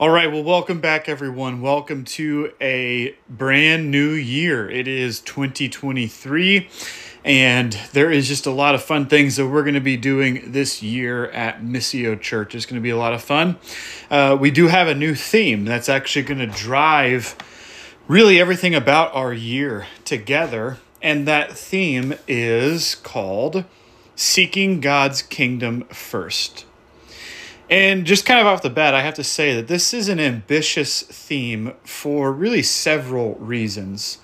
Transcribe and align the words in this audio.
All 0.00 0.10
right, 0.10 0.30
well, 0.30 0.44
welcome 0.44 0.78
back, 0.78 1.08
everyone. 1.08 1.60
Welcome 1.60 2.04
to 2.04 2.52
a 2.60 3.16
brand 3.28 3.90
new 3.90 4.10
year. 4.10 4.70
It 4.70 4.86
is 4.86 5.18
2023, 5.22 6.68
and 7.24 7.76
there 7.94 8.08
is 8.08 8.28
just 8.28 8.46
a 8.46 8.52
lot 8.52 8.76
of 8.76 8.84
fun 8.84 9.06
things 9.06 9.34
that 9.34 9.48
we're 9.48 9.64
going 9.64 9.74
to 9.74 9.80
be 9.80 9.96
doing 9.96 10.52
this 10.52 10.84
year 10.84 11.28
at 11.32 11.62
Missio 11.62 12.20
Church. 12.20 12.54
It's 12.54 12.64
going 12.64 12.80
to 12.80 12.80
be 12.80 12.90
a 12.90 12.96
lot 12.96 13.12
of 13.12 13.22
fun. 13.22 13.56
Uh, 14.08 14.36
we 14.38 14.52
do 14.52 14.68
have 14.68 14.86
a 14.86 14.94
new 14.94 15.16
theme 15.16 15.64
that's 15.64 15.88
actually 15.88 16.22
going 16.22 16.48
to 16.48 16.56
drive 16.56 17.34
really 18.06 18.40
everything 18.40 18.76
about 18.76 19.12
our 19.16 19.32
year 19.32 19.88
together, 20.04 20.78
and 21.02 21.26
that 21.26 21.58
theme 21.58 22.14
is 22.28 22.94
called 22.94 23.64
Seeking 24.14 24.78
God's 24.80 25.22
Kingdom 25.22 25.82
First. 25.86 26.66
And 27.70 28.06
just 28.06 28.24
kind 28.24 28.40
of 28.40 28.46
off 28.46 28.62
the 28.62 28.70
bat, 28.70 28.94
I 28.94 29.02
have 29.02 29.14
to 29.14 29.24
say 29.24 29.54
that 29.54 29.68
this 29.68 29.92
is 29.92 30.08
an 30.08 30.18
ambitious 30.18 31.02
theme 31.02 31.74
for 31.84 32.32
really 32.32 32.62
several 32.62 33.34
reasons. 33.34 34.18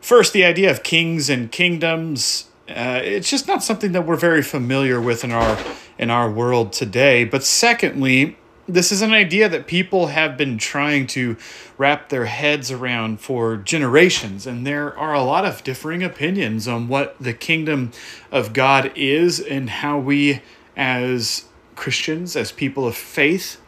First, 0.00 0.32
the 0.32 0.44
idea 0.44 0.70
of 0.70 0.82
kings 0.82 1.28
and 1.28 1.50
kingdoms. 1.50 2.48
Uh, 2.68 3.00
it's 3.02 3.30
just 3.30 3.48
not 3.48 3.62
something 3.62 3.92
that 3.92 4.06
we're 4.06 4.16
very 4.16 4.42
familiar 4.42 5.00
with 5.00 5.24
in 5.24 5.32
our 5.32 5.58
in 5.98 6.10
our 6.10 6.30
world 6.30 6.72
today. 6.72 7.24
But 7.24 7.42
secondly, 7.42 8.36
this 8.68 8.90
is 8.90 9.02
an 9.02 9.12
idea 9.12 9.48
that 9.48 9.66
people 9.66 10.08
have 10.08 10.36
been 10.36 10.58
trying 10.58 11.06
to 11.08 11.36
wrap 11.78 12.08
their 12.08 12.26
heads 12.26 12.70
around 12.70 13.20
for 13.20 13.56
generations, 13.56 14.46
and 14.46 14.66
there 14.66 14.96
are 14.98 15.14
a 15.14 15.22
lot 15.22 15.44
of 15.44 15.62
differing 15.64 16.02
opinions 16.02 16.66
on 16.66 16.88
what 16.88 17.16
the 17.20 17.32
kingdom 17.32 17.92
of 18.32 18.52
God 18.52 18.92
is 18.96 19.40
and 19.40 19.70
how 19.70 19.98
we, 19.98 20.40
as 20.76 21.44
Christians, 21.76 22.34
as 22.34 22.50
people 22.50 22.86
of 22.86 22.96
faith, 22.96 23.60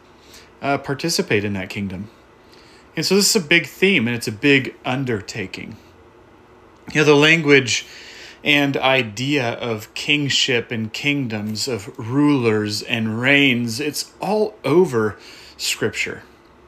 uh, 0.61 0.77
participate 0.77 1.45
in 1.45 1.53
that 1.53 1.69
kingdom. 1.69 2.09
And 2.95 3.05
so 3.05 3.15
this 3.15 3.33
is 3.33 3.41
a 3.41 3.47
big 3.47 3.65
theme 3.65 4.07
and 4.07 4.15
it's 4.15 4.27
a 4.27 4.31
big 4.31 4.75
undertaking. 4.83 5.77
You 6.91 7.01
know, 7.01 7.05
the 7.05 7.15
language 7.15 7.85
and 8.43 8.75
idea 8.77 9.51
of 9.53 9.93
kingship 9.93 10.71
and 10.71 10.91
kingdoms, 10.91 11.67
of 11.67 11.97
rulers 11.99 12.81
and 12.81 13.21
reigns, 13.21 13.79
it's 13.79 14.11
all 14.19 14.55
over 14.63 15.17
Scripture. 15.57 16.23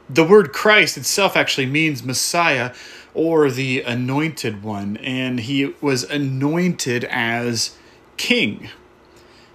The 0.08 0.24
word 0.24 0.52
Christ 0.52 0.96
itself 0.96 1.36
actually 1.36 1.66
means 1.66 2.02
Messiah 2.02 2.74
or 3.14 3.50
the 3.50 3.82
anointed 3.82 4.62
one, 4.62 4.96
and 4.98 5.40
he 5.40 5.74
was 5.80 6.04
anointed 6.04 7.04
as 7.04 7.76
king 8.16 8.70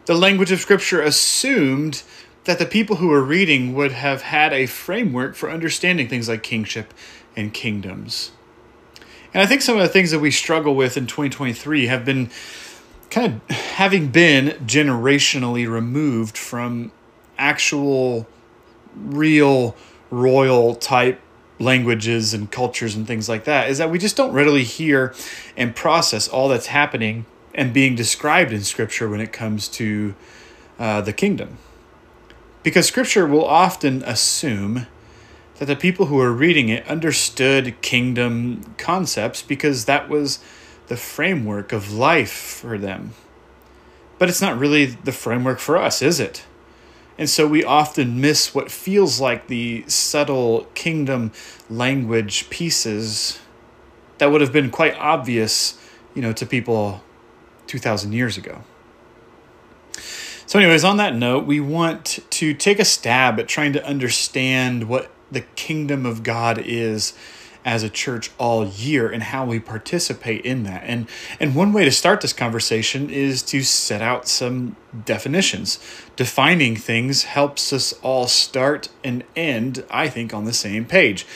the 0.08 0.16
language 0.16 0.54
of 0.54 0.60
Scripture 0.62 1.02
assumed 1.02 2.02
that 2.46 2.60
the 2.60 2.66
people 2.66 2.96
who 2.96 3.10
were 3.10 3.22
reading 3.22 3.76
would 3.76 3.92
have 3.92 4.22
had 4.22 4.54
a 4.54 4.66
framework 4.66 5.36
for 5.36 5.52
understanding 5.52 6.08
things 6.08 6.30
like 6.30 6.42
kingship 6.44 6.94
and 7.36 7.54
kingdoms. 7.54 8.32
And 9.34 9.44
I 9.44 9.46
think 9.46 9.62
some 9.62 9.76
of 9.76 9.82
the 9.82 9.90
things 9.90 10.12
that 10.12 10.20
we 10.20 10.32
struggle 10.32 10.76
with 10.76 10.96
in 10.96 11.08
2023 11.08 11.88
have 11.88 12.06
been 12.06 12.30
kind 13.10 13.42
of 13.50 13.56
having 13.56 14.08
been 14.08 14.52
generationally 14.66 15.70
removed 15.70 16.38
from 16.38 16.94
actual, 17.38 18.28
real, 18.96 19.76
royal 20.10 20.76
type 20.76 21.20
languages 21.60 22.34
and 22.34 22.50
cultures 22.50 22.96
and 22.96 23.06
things 23.06 23.28
like 23.28 23.44
that 23.44 23.70
is 23.70 23.78
that 23.80 23.92
we 23.92 24.00
just 24.00 24.16
don't 24.16 24.32
readily 24.32 24.64
hear 24.64 25.14
and 25.58 25.76
process 25.76 26.30
all 26.30 26.48
that's 26.48 26.68
happening 26.68 27.26
and 27.58 27.74
being 27.74 27.96
described 27.96 28.54
in 28.54 28.62
Scripture 28.62 29.10
when 29.10 29.20
it 29.20 29.34
comes 29.34 29.68
to 29.68 30.14
uh, 30.78 31.02
the 31.02 31.12
kingdom. 31.12 31.58
Because 32.62 32.86
Scripture 32.86 33.26
will 33.26 33.44
often 33.44 34.04
assume 34.04 34.86
that 35.56 35.66
the 35.66 35.76
people 35.76 36.06
who 36.06 36.20
are 36.20 36.32
reading 36.32 36.70
it 36.70 36.88
understood 36.88 37.82
kingdom 37.82 38.76
concepts 38.78 39.42
because 39.42 39.86
that 39.86 40.08
was 40.08 40.38
the 40.86 40.96
framework 40.96 41.74
of 41.74 41.92
life 41.92 42.32
for 42.32 42.78
them. 42.78 43.14
But 44.20 44.30
it's 44.30 44.42
not 44.42 44.58
really 44.58 44.86
the 44.86 45.12
framework 45.12 45.60
for 45.60 45.78
us, 45.78 46.02
is 46.02 46.20
it? 46.20 46.46
And 47.18 47.28
so 47.28 47.48
we 47.48 47.64
often 47.64 48.22
miss 48.22 48.54
what 48.54 48.70
feels 48.70 49.20
like 49.20 49.48
the 49.48 49.84
subtle 49.88 50.68
kingdom 50.76 51.32
language 51.70 52.50
pieces 52.52 53.40
that 54.20 54.32
would 54.32 54.42
have 54.42 54.54
been 54.54 54.70
quite 54.70 54.96
obvious, 54.98 55.80
you 56.14 56.22
know, 56.22 56.34
to 56.34 56.46
people 56.46 57.02
2,000 57.68 58.14
years 58.14 58.38
ago. 58.38 58.64
So, 60.46 60.60
anyways, 60.60 60.84
on 60.86 60.98
that 60.98 61.14
note, 61.14 61.46
we 61.46 61.60
want 61.60 62.20
to 62.30 62.54
take 62.54 62.80
a 62.80 62.86
stab 62.86 63.38
at 63.40 63.48
trying 63.48 63.74
to 63.74 63.86
understand 63.86 64.88
what 64.88 65.12
the 65.30 65.42
kingdom 65.42 66.06
of 66.06 66.24
God 66.24 66.58
is 66.58 67.14
as 67.66 67.84
a 67.84 67.90
church 67.90 68.32
all 68.38 68.66
year 68.66 69.10
and 69.10 69.22
how 69.22 69.46
we 69.46 69.60
participate 69.60 70.46
in 70.46 70.64
that. 70.64 70.84
And 70.86 71.06
and 71.38 71.54
one 71.54 71.74
way 71.74 71.84
to 71.84 71.92
start 71.92 72.22
this 72.22 72.32
conversation 72.32 73.10
is 73.10 73.44
to 73.44 73.62
set 73.62 74.02
out 74.02 74.26
some 74.26 74.78
definitions. 75.04 75.80
Defining 76.16 76.78
things 76.78 77.24
helps 77.24 77.74
us 77.74 77.92
all 78.02 78.28
start 78.28 78.88
and 79.04 79.26
end, 79.36 79.84
I 79.92 80.08
think, 80.08 80.34
on 80.34 80.46
the 80.46 80.54
same 80.54 80.86
page. 80.86 81.28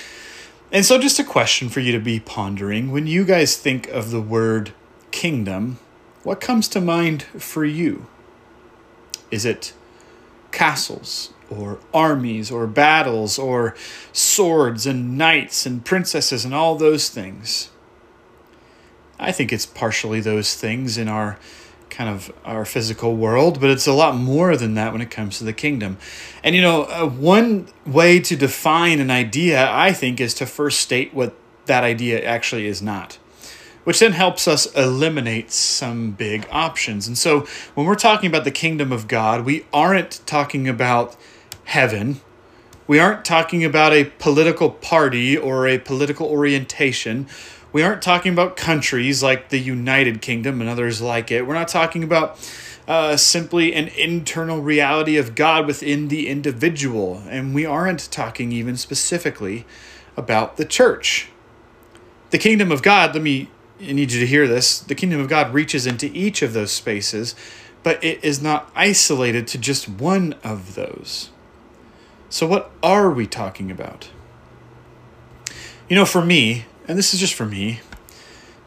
And 0.71 0.85
so 0.85 0.97
just 0.97 1.19
a 1.19 1.25
question 1.25 1.67
for 1.67 1.81
you 1.81 1.91
to 1.91 1.99
be 1.99 2.21
pondering 2.21 2.91
when 2.91 3.07
you 3.07 3.25
guys 3.25 3.57
think 3.57 3.89
of 3.89 4.09
the 4.09 4.21
word 4.21 4.71
kingdom, 5.11 5.79
what 6.23 6.41
comes 6.41 6.67
to 6.69 6.81
mind 6.81 7.23
for 7.23 7.65
you? 7.65 8.07
Is 9.31 9.45
it 9.45 9.73
castles 10.51 11.33
or 11.49 11.79
armies 11.93 12.51
or 12.51 12.67
battles 12.67 13.39
or 13.39 13.75
swords 14.13 14.85
and 14.85 15.17
knights 15.17 15.65
and 15.65 15.83
princesses 15.83 16.45
and 16.45 16.53
all 16.53 16.75
those 16.75 17.09
things? 17.09 17.69
I 19.19 19.31
think 19.31 19.53
it's 19.53 19.65
partially 19.65 20.19
those 20.19 20.55
things 20.55 20.97
in 20.97 21.07
our 21.07 21.37
kind 21.89 22.09
of 22.09 22.33
our 22.45 22.65
physical 22.65 23.15
world, 23.15 23.59
but 23.59 23.69
it's 23.69 23.85
a 23.85 23.93
lot 23.93 24.15
more 24.15 24.55
than 24.55 24.75
that 24.75 24.93
when 24.93 25.01
it 25.01 25.11
comes 25.11 25.37
to 25.37 25.43
the 25.43 25.53
kingdom. 25.53 25.97
And 26.43 26.55
you 26.55 26.61
know, 26.61 26.83
uh, 26.83 27.07
one 27.07 27.67
way 27.85 28.19
to 28.21 28.35
define 28.35 28.99
an 28.99 29.11
idea, 29.11 29.69
I 29.69 29.93
think, 29.93 30.19
is 30.19 30.33
to 30.35 30.45
first 30.45 30.79
state 30.79 31.13
what 31.13 31.35
that 31.65 31.83
idea 31.83 32.23
actually 32.23 32.65
is 32.65 32.81
not 32.81 33.19
which 33.83 33.99
then 33.99 34.11
helps 34.11 34.47
us 34.47 34.65
eliminate 34.75 35.51
some 35.51 36.11
big 36.11 36.47
options. 36.51 37.07
And 37.07 37.17
so 37.17 37.47
when 37.73 37.85
we're 37.85 37.95
talking 37.95 38.29
about 38.29 38.43
the 38.43 38.51
kingdom 38.51 38.91
of 38.91 39.07
God, 39.07 39.45
we 39.45 39.65
aren't 39.73 40.21
talking 40.25 40.67
about 40.67 41.15
heaven. 41.65 42.21
We 42.87 42.99
aren't 42.99 43.25
talking 43.25 43.63
about 43.63 43.93
a 43.93 44.05
political 44.05 44.69
party 44.69 45.37
or 45.37 45.67
a 45.67 45.77
political 45.77 46.27
orientation. 46.27 47.27
We 47.71 47.83
aren't 47.83 48.01
talking 48.01 48.33
about 48.33 48.57
countries 48.57 49.23
like 49.23 49.49
the 49.49 49.59
United 49.59 50.21
Kingdom 50.21 50.59
and 50.61 50.69
others 50.69 51.01
like 51.01 51.31
it. 51.31 51.47
We're 51.47 51.53
not 51.53 51.69
talking 51.69 52.03
about 52.03 52.37
uh, 52.87 53.15
simply 53.15 53.73
an 53.73 53.87
internal 53.89 54.61
reality 54.61 55.15
of 55.15 55.35
God 55.35 55.65
within 55.65 56.09
the 56.09 56.27
individual. 56.27 57.23
And 57.29 57.55
we 57.55 57.65
aren't 57.65 58.11
talking 58.11 58.51
even 58.51 58.75
specifically 58.75 59.65
about 60.17 60.57
the 60.57 60.65
church. 60.65 61.29
The 62.31 62.37
kingdom 62.37 62.71
of 62.71 62.81
God, 62.81 63.13
let 63.13 63.23
me 63.23 63.49
I 63.81 63.93
need 63.93 64.11
you 64.11 64.19
to 64.19 64.27
hear 64.27 64.47
this. 64.47 64.79
The 64.79 64.95
kingdom 64.95 65.19
of 65.19 65.27
God 65.27 65.53
reaches 65.53 65.87
into 65.87 66.05
each 66.07 66.41
of 66.41 66.53
those 66.53 66.71
spaces, 66.71 67.35
but 67.83 68.03
it 68.03 68.23
is 68.23 68.41
not 68.41 68.69
isolated 68.75 69.47
to 69.47 69.57
just 69.57 69.89
one 69.89 70.35
of 70.43 70.75
those. 70.75 71.29
So, 72.29 72.45
what 72.45 72.71
are 72.83 73.09
we 73.09 73.25
talking 73.25 73.71
about? 73.71 74.09
You 75.89 75.95
know, 75.95 76.05
for 76.05 76.23
me, 76.23 76.65
and 76.87 76.97
this 76.97 77.13
is 77.13 77.19
just 77.19 77.33
for 77.33 77.45
me, 77.45 77.81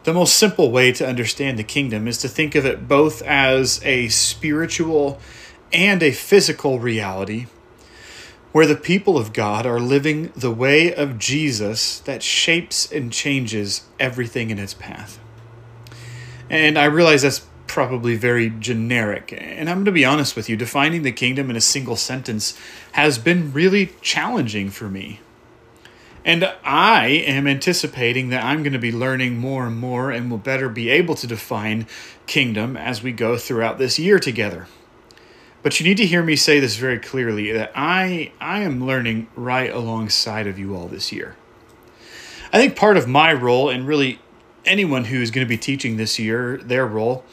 the 0.02 0.12
most 0.12 0.36
simple 0.36 0.70
way 0.70 0.92
to 0.92 1.06
understand 1.06 1.58
the 1.58 1.64
kingdom 1.64 2.06
is 2.08 2.18
to 2.18 2.28
think 2.28 2.54
of 2.54 2.66
it 2.66 2.88
both 2.88 3.22
as 3.22 3.80
a 3.84 4.08
spiritual 4.08 5.20
and 5.72 6.02
a 6.02 6.12
physical 6.12 6.78
reality 6.78 7.46
where 8.54 8.68
the 8.68 8.76
people 8.76 9.18
of 9.18 9.32
God 9.32 9.66
are 9.66 9.80
living 9.80 10.30
the 10.36 10.52
way 10.52 10.94
of 10.94 11.18
Jesus 11.18 11.98
that 11.98 12.22
shapes 12.22 12.90
and 12.92 13.12
changes 13.12 13.82
everything 13.98 14.50
in 14.50 14.60
its 14.60 14.72
path. 14.72 15.18
And 16.48 16.78
I 16.78 16.84
realize 16.84 17.22
that's 17.22 17.44
probably 17.66 18.14
very 18.14 18.50
generic. 18.50 19.36
And 19.36 19.68
I'm 19.68 19.78
going 19.78 19.86
to 19.86 19.90
be 19.90 20.04
honest 20.04 20.36
with 20.36 20.48
you, 20.48 20.56
defining 20.56 21.02
the 21.02 21.10
kingdom 21.10 21.50
in 21.50 21.56
a 21.56 21.60
single 21.60 21.96
sentence 21.96 22.56
has 22.92 23.18
been 23.18 23.52
really 23.52 23.90
challenging 24.02 24.70
for 24.70 24.88
me. 24.88 25.18
And 26.24 26.44
I 26.62 27.08
am 27.08 27.48
anticipating 27.48 28.28
that 28.28 28.44
I'm 28.44 28.62
going 28.62 28.72
to 28.72 28.78
be 28.78 28.92
learning 28.92 29.36
more 29.36 29.66
and 29.66 29.76
more 29.76 30.12
and 30.12 30.30
will 30.30 30.38
better 30.38 30.68
be 30.68 30.90
able 30.90 31.16
to 31.16 31.26
define 31.26 31.88
kingdom 32.28 32.76
as 32.76 33.02
we 33.02 33.10
go 33.10 33.36
throughout 33.36 33.78
this 33.78 33.98
year 33.98 34.20
together. 34.20 34.68
But 35.64 35.80
you 35.80 35.86
need 35.86 35.96
to 35.96 36.06
hear 36.06 36.22
me 36.22 36.36
say 36.36 36.60
this 36.60 36.76
very 36.76 36.98
clearly 36.98 37.50
that 37.52 37.72
I 37.74 38.32
I 38.38 38.60
am 38.60 38.86
learning 38.86 39.28
right 39.34 39.72
alongside 39.72 40.46
of 40.46 40.58
you 40.58 40.76
all 40.76 40.88
this 40.88 41.10
year. 41.10 41.36
I 42.52 42.58
think 42.58 42.76
part 42.76 42.98
of 42.98 43.08
my 43.08 43.32
role 43.32 43.70
and 43.70 43.86
really 43.86 44.20
anyone 44.66 45.06
who 45.06 45.22
is 45.22 45.30
going 45.30 45.44
to 45.44 45.48
be 45.48 45.56
teaching 45.56 45.96
this 45.96 46.18
year, 46.18 46.58
their 46.58 46.86
role 46.86 47.24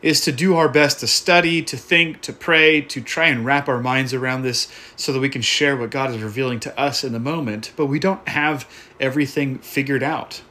is 0.00 0.20
to 0.20 0.30
do 0.30 0.54
our 0.54 0.68
best 0.68 1.00
to 1.00 1.08
study, 1.08 1.60
to 1.62 1.76
think, 1.76 2.20
to 2.20 2.32
pray, 2.32 2.80
to 2.82 3.00
try 3.00 3.26
and 3.26 3.44
wrap 3.44 3.68
our 3.68 3.80
minds 3.80 4.14
around 4.14 4.42
this 4.42 4.68
so 4.94 5.12
that 5.12 5.20
we 5.20 5.28
can 5.28 5.42
share 5.42 5.76
what 5.76 5.90
God 5.90 6.12
is 6.12 6.22
revealing 6.22 6.60
to 6.60 6.80
us 6.80 7.02
in 7.02 7.12
the 7.12 7.18
moment, 7.18 7.72
but 7.74 7.86
we 7.86 7.98
don't 7.98 8.26
have 8.28 8.68
everything 9.00 9.58
figured 9.58 10.04
out. 10.04 10.42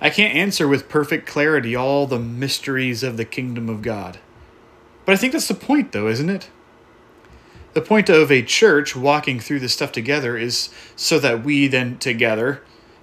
I 0.00 0.10
can't 0.10 0.34
answer 0.34 0.66
with 0.66 0.88
perfect 0.88 1.26
clarity 1.28 1.76
all 1.76 2.08
the 2.08 2.18
mysteries 2.18 3.04
of 3.04 3.16
the 3.16 3.24
kingdom 3.24 3.68
of 3.68 3.80
God. 3.80 4.18
But 5.06 5.12
I 5.12 5.16
think 5.16 5.32
that's 5.32 5.48
the 5.48 5.54
point, 5.54 5.92
though, 5.92 6.08
isn't 6.08 6.28
it? 6.28 6.50
The 7.72 7.80
point 7.80 8.08
of 8.08 8.30
a 8.30 8.42
church 8.42 8.96
walking 8.96 9.38
through 9.38 9.60
this 9.60 9.72
stuff 9.72 9.92
together 9.92 10.36
is 10.36 10.68
so 10.96 11.18
that 11.20 11.44
we 11.44 11.68
then 11.68 11.98
together 11.98 12.62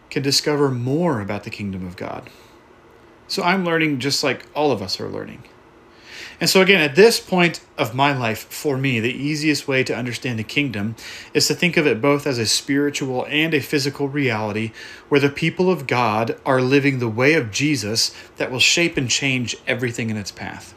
can 0.10 0.22
discover 0.22 0.70
more 0.70 1.22
about 1.22 1.44
the 1.44 1.50
kingdom 1.50 1.88
of 1.88 1.96
God. 1.96 2.30
So 3.28 3.42
I'm 3.42 3.66
learning 3.66 4.00
just 4.00 4.24
like 4.24 4.46
all 4.54 4.72
of 4.72 4.82
us 4.82 5.00
are 5.00 5.10
learning. 5.10 5.44
And 6.42 6.50
so, 6.50 6.62
again, 6.62 6.82
at 6.82 6.96
this 6.96 7.20
point 7.20 7.62
of 7.78 7.96
my 7.96 8.18
life, 8.18 8.48
for 8.50 8.78
me, 8.78 9.00
the 9.00 9.14
easiest 9.14 9.68
way 9.68 9.84
to 9.84 9.96
understand 9.96 10.38
the 10.38 10.44
kingdom 10.44 10.96
is 11.34 11.48
to 11.48 11.56
think 11.56 11.78
of 11.78 11.88
it 11.88 12.02
both 12.02 12.28
as 12.28 12.38
a 12.38 12.46
spiritual 12.46 13.26
and 13.30 13.54
a 13.54 13.62
physical 13.62 14.10
reality 14.10 14.72
where 15.08 15.22
the 15.22 15.30
people 15.30 15.70
of 15.70 15.88
God 15.88 16.38
are 16.46 16.62
living 16.62 17.00
the 17.00 17.08
way 17.08 17.34
of 17.34 17.52
Jesus 17.52 18.14
that 18.38 18.52
will 18.52 18.60
shape 18.60 18.98
and 18.98 19.10
change 19.10 19.56
everything 19.68 20.10
in 20.10 20.18
its 20.18 20.32
path. 20.32 20.76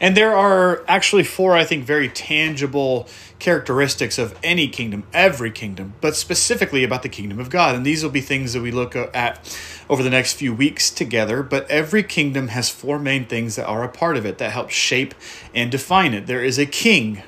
And 0.00 0.16
there 0.16 0.36
are 0.36 0.84
actually 0.88 1.24
four, 1.24 1.56
I 1.56 1.64
think, 1.64 1.84
very 1.84 2.08
tangible 2.08 3.08
characteristics 3.38 4.18
of 4.18 4.38
any 4.42 4.68
kingdom, 4.68 5.04
every 5.12 5.50
kingdom, 5.50 5.94
but 6.00 6.14
specifically 6.14 6.84
about 6.84 7.02
the 7.02 7.08
kingdom 7.08 7.40
of 7.40 7.50
God. 7.50 7.74
And 7.74 7.84
these 7.84 8.02
will 8.02 8.10
be 8.10 8.20
things 8.20 8.52
that 8.52 8.62
we 8.62 8.70
look 8.70 8.94
at 8.94 9.58
over 9.90 10.02
the 10.02 10.10
next 10.10 10.34
few 10.34 10.54
weeks 10.54 10.90
together. 10.90 11.42
But 11.42 11.68
every 11.70 12.02
kingdom 12.02 12.48
has 12.48 12.70
four 12.70 12.98
main 12.98 13.26
things 13.26 13.56
that 13.56 13.66
are 13.66 13.82
a 13.82 13.88
part 13.88 14.16
of 14.16 14.24
it 14.24 14.38
that 14.38 14.52
help 14.52 14.70
shape 14.70 15.14
and 15.54 15.70
define 15.70 16.14
it. 16.14 16.26
There 16.26 16.44
is 16.44 16.58
a 16.58 16.66
king, 16.66 17.22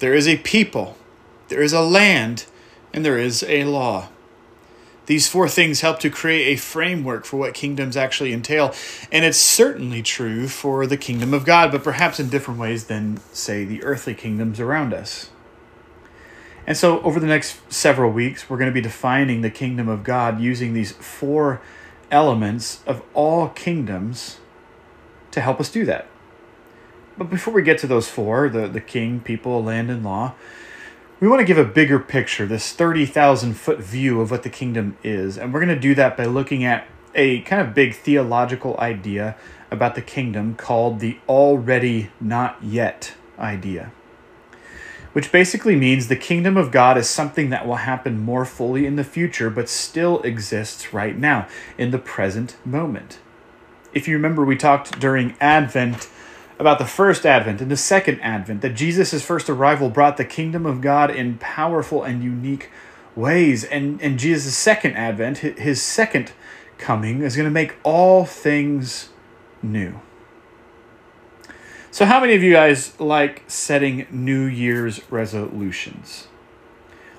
there 0.00 0.14
is 0.14 0.28
a 0.28 0.36
people, 0.38 0.96
there 1.48 1.62
is 1.62 1.72
a 1.72 1.80
land, 1.80 2.46
and 2.92 3.04
there 3.04 3.18
is 3.18 3.42
a 3.44 3.64
law. 3.64 4.08
These 5.10 5.26
four 5.26 5.48
things 5.48 5.80
help 5.80 5.98
to 6.00 6.08
create 6.08 6.52
a 6.52 6.56
framework 6.56 7.24
for 7.24 7.36
what 7.36 7.52
kingdoms 7.52 7.96
actually 7.96 8.32
entail. 8.32 8.72
And 9.10 9.24
it's 9.24 9.38
certainly 9.38 10.02
true 10.02 10.46
for 10.46 10.86
the 10.86 10.96
kingdom 10.96 11.34
of 11.34 11.44
God, 11.44 11.72
but 11.72 11.82
perhaps 11.82 12.20
in 12.20 12.28
different 12.28 12.60
ways 12.60 12.84
than, 12.84 13.18
say, 13.32 13.64
the 13.64 13.82
earthly 13.82 14.14
kingdoms 14.14 14.60
around 14.60 14.94
us. 14.94 15.30
And 16.64 16.76
so, 16.76 17.00
over 17.00 17.18
the 17.18 17.26
next 17.26 17.58
several 17.72 18.12
weeks, 18.12 18.48
we're 18.48 18.56
going 18.56 18.70
to 18.70 18.72
be 18.72 18.80
defining 18.80 19.40
the 19.40 19.50
kingdom 19.50 19.88
of 19.88 20.04
God 20.04 20.40
using 20.40 20.74
these 20.74 20.92
four 20.92 21.60
elements 22.12 22.80
of 22.86 23.02
all 23.12 23.48
kingdoms 23.48 24.38
to 25.32 25.40
help 25.40 25.58
us 25.58 25.72
do 25.72 25.84
that. 25.86 26.06
But 27.18 27.30
before 27.30 27.52
we 27.52 27.62
get 27.62 27.78
to 27.78 27.88
those 27.88 28.08
four 28.08 28.48
the, 28.48 28.68
the 28.68 28.80
king, 28.80 29.18
people, 29.18 29.60
land, 29.60 29.90
and 29.90 30.04
law 30.04 30.34
we 31.20 31.28
want 31.28 31.40
to 31.40 31.44
give 31.44 31.58
a 31.58 31.64
bigger 31.64 31.98
picture, 31.98 32.46
this 32.46 32.72
30,000 32.72 33.52
foot 33.52 33.78
view 33.78 34.22
of 34.22 34.30
what 34.30 34.42
the 34.42 34.48
kingdom 34.48 34.96
is. 35.04 35.36
And 35.36 35.52
we're 35.52 35.60
going 35.60 35.74
to 35.74 35.80
do 35.80 35.94
that 35.94 36.16
by 36.16 36.24
looking 36.24 36.64
at 36.64 36.88
a 37.14 37.42
kind 37.42 37.60
of 37.60 37.74
big 37.74 37.94
theological 37.94 38.78
idea 38.78 39.36
about 39.70 39.94
the 39.94 40.02
kingdom 40.02 40.54
called 40.54 40.98
the 40.98 41.18
already 41.28 42.10
not 42.20 42.62
yet 42.62 43.12
idea. 43.38 43.92
Which 45.12 45.30
basically 45.30 45.76
means 45.76 46.08
the 46.08 46.16
kingdom 46.16 46.56
of 46.56 46.70
God 46.70 46.96
is 46.96 47.08
something 47.10 47.50
that 47.50 47.66
will 47.66 47.76
happen 47.76 48.20
more 48.20 48.46
fully 48.46 48.86
in 48.86 48.96
the 48.96 49.04
future, 49.04 49.50
but 49.50 49.68
still 49.68 50.22
exists 50.22 50.94
right 50.94 51.18
now, 51.18 51.48
in 51.76 51.90
the 51.90 51.98
present 51.98 52.56
moment. 52.64 53.18
If 53.92 54.08
you 54.08 54.14
remember, 54.16 54.44
we 54.44 54.56
talked 54.56 54.98
during 55.00 55.36
Advent 55.40 56.08
about 56.60 56.78
the 56.78 56.86
first 56.86 57.24
advent 57.24 57.62
and 57.62 57.70
the 57.70 57.76
second 57.76 58.20
advent, 58.20 58.60
that 58.60 58.74
Jesus' 58.74 59.22
first 59.22 59.48
arrival 59.48 59.88
brought 59.88 60.18
the 60.18 60.26
kingdom 60.26 60.66
of 60.66 60.82
God 60.82 61.10
in 61.10 61.38
powerful 61.38 62.04
and 62.04 62.22
unique 62.22 62.70
ways. 63.16 63.64
And, 63.64 64.00
and 64.02 64.18
Jesus' 64.18 64.56
second 64.56 64.94
advent, 64.94 65.38
his 65.38 65.80
second 65.80 66.32
coming, 66.76 67.22
is 67.22 67.34
going 67.34 67.46
to 67.46 67.50
make 67.50 67.76
all 67.82 68.26
things 68.26 69.08
new. 69.62 70.00
So, 71.90 72.04
how 72.04 72.20
many 72.20 72.34
of 72.34 72.42
you 72.42 72.52
guys 72.52 72.98
like 73.00 73.42
setting 73.48 74.06
New 74.10 74.44
Year's 74.44 75.00
resolutions? 75.10 76.28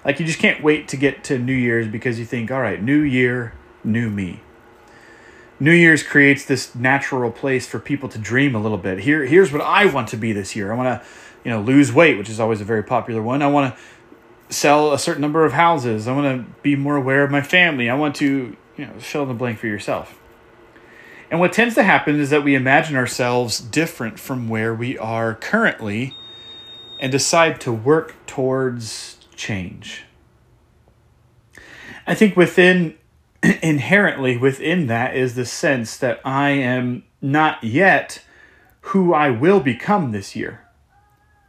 Like, 0.06 0.20
you 0.20 0.26
just 0.26 0.40
can't 0.40 0.64
wait 0.64 0.88
to 0.90 0.98
get 0.98 1.24
to 1.26 1.38
New 1.38 1.54
Year's 1.54 1.88
because 1.88 2.20
you 2.20 2.26
think, 2.26 2.52
all 2.52 2.62
right, 2.62 2.82
new 2.82 3.02
year, 3.02 3.54
new 3.84 4.10
me. 4.10 4.42
New 5.62 5.72
Year's 5.72 6.02
creates 6.02 6.44
this 6.44 6.74
natural 6.74 7.31
place 7.31 7.68
for 7.68 7.78
people 7.78 8.10
to 8.10 8.18
dream 8.18 8.56
a 8.56 8.60
little 8.60 8.80
bit. 8.80 8.98
Here, 8.98 9.24
here's 9.24 9.52
what 9.52 9.62
I 9.62 9.86
want 9.86 10.08
to 10.08 10.18
be 10.18 10.34
this 10.34 10.56
year. 10.56 10.72
I 10.72 10.75
want 10.75 10.88
to, 10.88 11.08
you 11.44 11.52
know, 11.52 11.62
lose 11.62 11.94
weight, 11.94 12.18
which 12.18 12.30
is 12.30 12.40
always 12.40 12.62
a 12.62 12.63
very 12.63 12.81
popular 12.81 13.22
one. 13.22 13.44
I 13.44 13.48
want 13.48 13.75
to 13.75 14.54
sell 14.54 14.92
a 14.92 14.98
certain 14.98 15.22
number 15.22 15.46
of 15.46 15.54
houses. 15.54 16.08
I 16.08 16.16
want 16.16 16.25
to 16.25 16.52
be 16.63 16.75
more 16.75 16.96
aware 16.96 17.24
of 17.24 17.30
my 17.30 17.44
family. 17.44 17.92
I 17.92 17.94
want 17.94 18.16
to, 18.16 18.58
you 18.75 18.86
know, 18.88 18.94
fill 18.98 19.22
in 19.22 19.28
the 19.28 19.36
blank 19.36 19.60
for 19.60 19.68
yourself. 19.68 20.19
And 21.30 21.40
what 21.40 21.54
tends 21.54 21.75
to 21.75 21.84
happen 21.84 22.19
is 22.19 22.31
that 22.31 22.44
we 22.44 22.56
imagine 22.56 22.96
ourselves 22.96 23.60
different 23.60 24.19
from 24.19 24.50
where 24.50 24.74
we 24.74 24.98
are 24.98 25.36
currently 25.36 26.16
and 27.00 27.12
decide 27.12 27.62
to 27.62 27.72
work 27.72 28.16
towards 28.25 29.19
change. 29.36 30.06
I 32.08 32.16
think 32.16 32.36
within 32.36 32.98
inherently 33.62 34.38
within 34.38 34.88
that 34.88 35.16
is 35.16 35.36
the 35.36 35.46
sense 35.46 35.98
that 35.98 36.20
I 36.24 36.52
am 36.52 37.04
not 37.22 37.64
yet 37.64 38.24
who 38.82 39.14
I 39.14 39.30
will 39.30 39.60
become 39.60 40.12
this 40.12 40.36
year, 40.36 40.66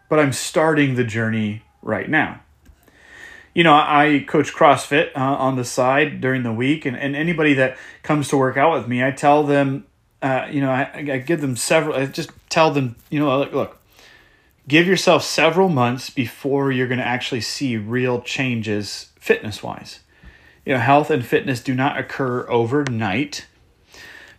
but 0.09 0.19
I'm 0.19 0.33
starting 0.33 0.95
the 0.95 1.05
journey 1.05 1.63
right 1.81 2.09
now. 2.09 2.41
You 3.55 3.65
know, 3.65 3.75
I 3.75 4.25
coach 4.27 4.53
CrossFit 4.53 5.11
uh, 5.15 5.21
on 5.21 5.57
the 5.57 5.65
side 5.65 6.21
during 6.21 6.43
the 6.43 6.53
week, 6.53 6.87
and, 6.87 6.97
and 6.97 7.15
anybody 7.15 7.53
that 7.55 7.77
comes 8.03 8.29
to 8.29 8.37
work 8.37 8.57
out 8.57 8.73
with 8.73 8.89
me, 8.89 9.05
I 9.05 9.11
tell 9.11 9.43
them, 9.43 9.87
uh, 10.23 10.47
you 10.51 10.61
know, 10.63 10.71
I, 10.71 10.91
I 10.95 11.19
give 11.19 11.43
them 11.43 11.57
several, 11.57 11.95
I 11.95 12.07
just 12.07 12.31
tell 12.49 12.71
them, 12.71 12.97
you 13.11 13.19
know, 13.19 13.39
look, 13.39 13.53
look 13.53 13.79
give 14.69 14.87
yourself 14.87 15.25
several 15.25 15.69
months 15.69 16.11
before 16.11 16.71
you're 16.71 16.87
going 16.87 16.99
to 16.99 17.07
actually 17.07 17.41
see 17.41 17.77
real 17.77 18.21
changes 18.21 19.11
fitness 19.19 19.63
wise 19.63 20.01
you 20.65 20.75
know, 20.75 20.81
health 20.81 21.11
and 21.11 21.25
fitness 21.25 21.63
do 21.63 21.75
not 21.75 21.99
occur 21.99 22.49
overnight. 22.49 23.47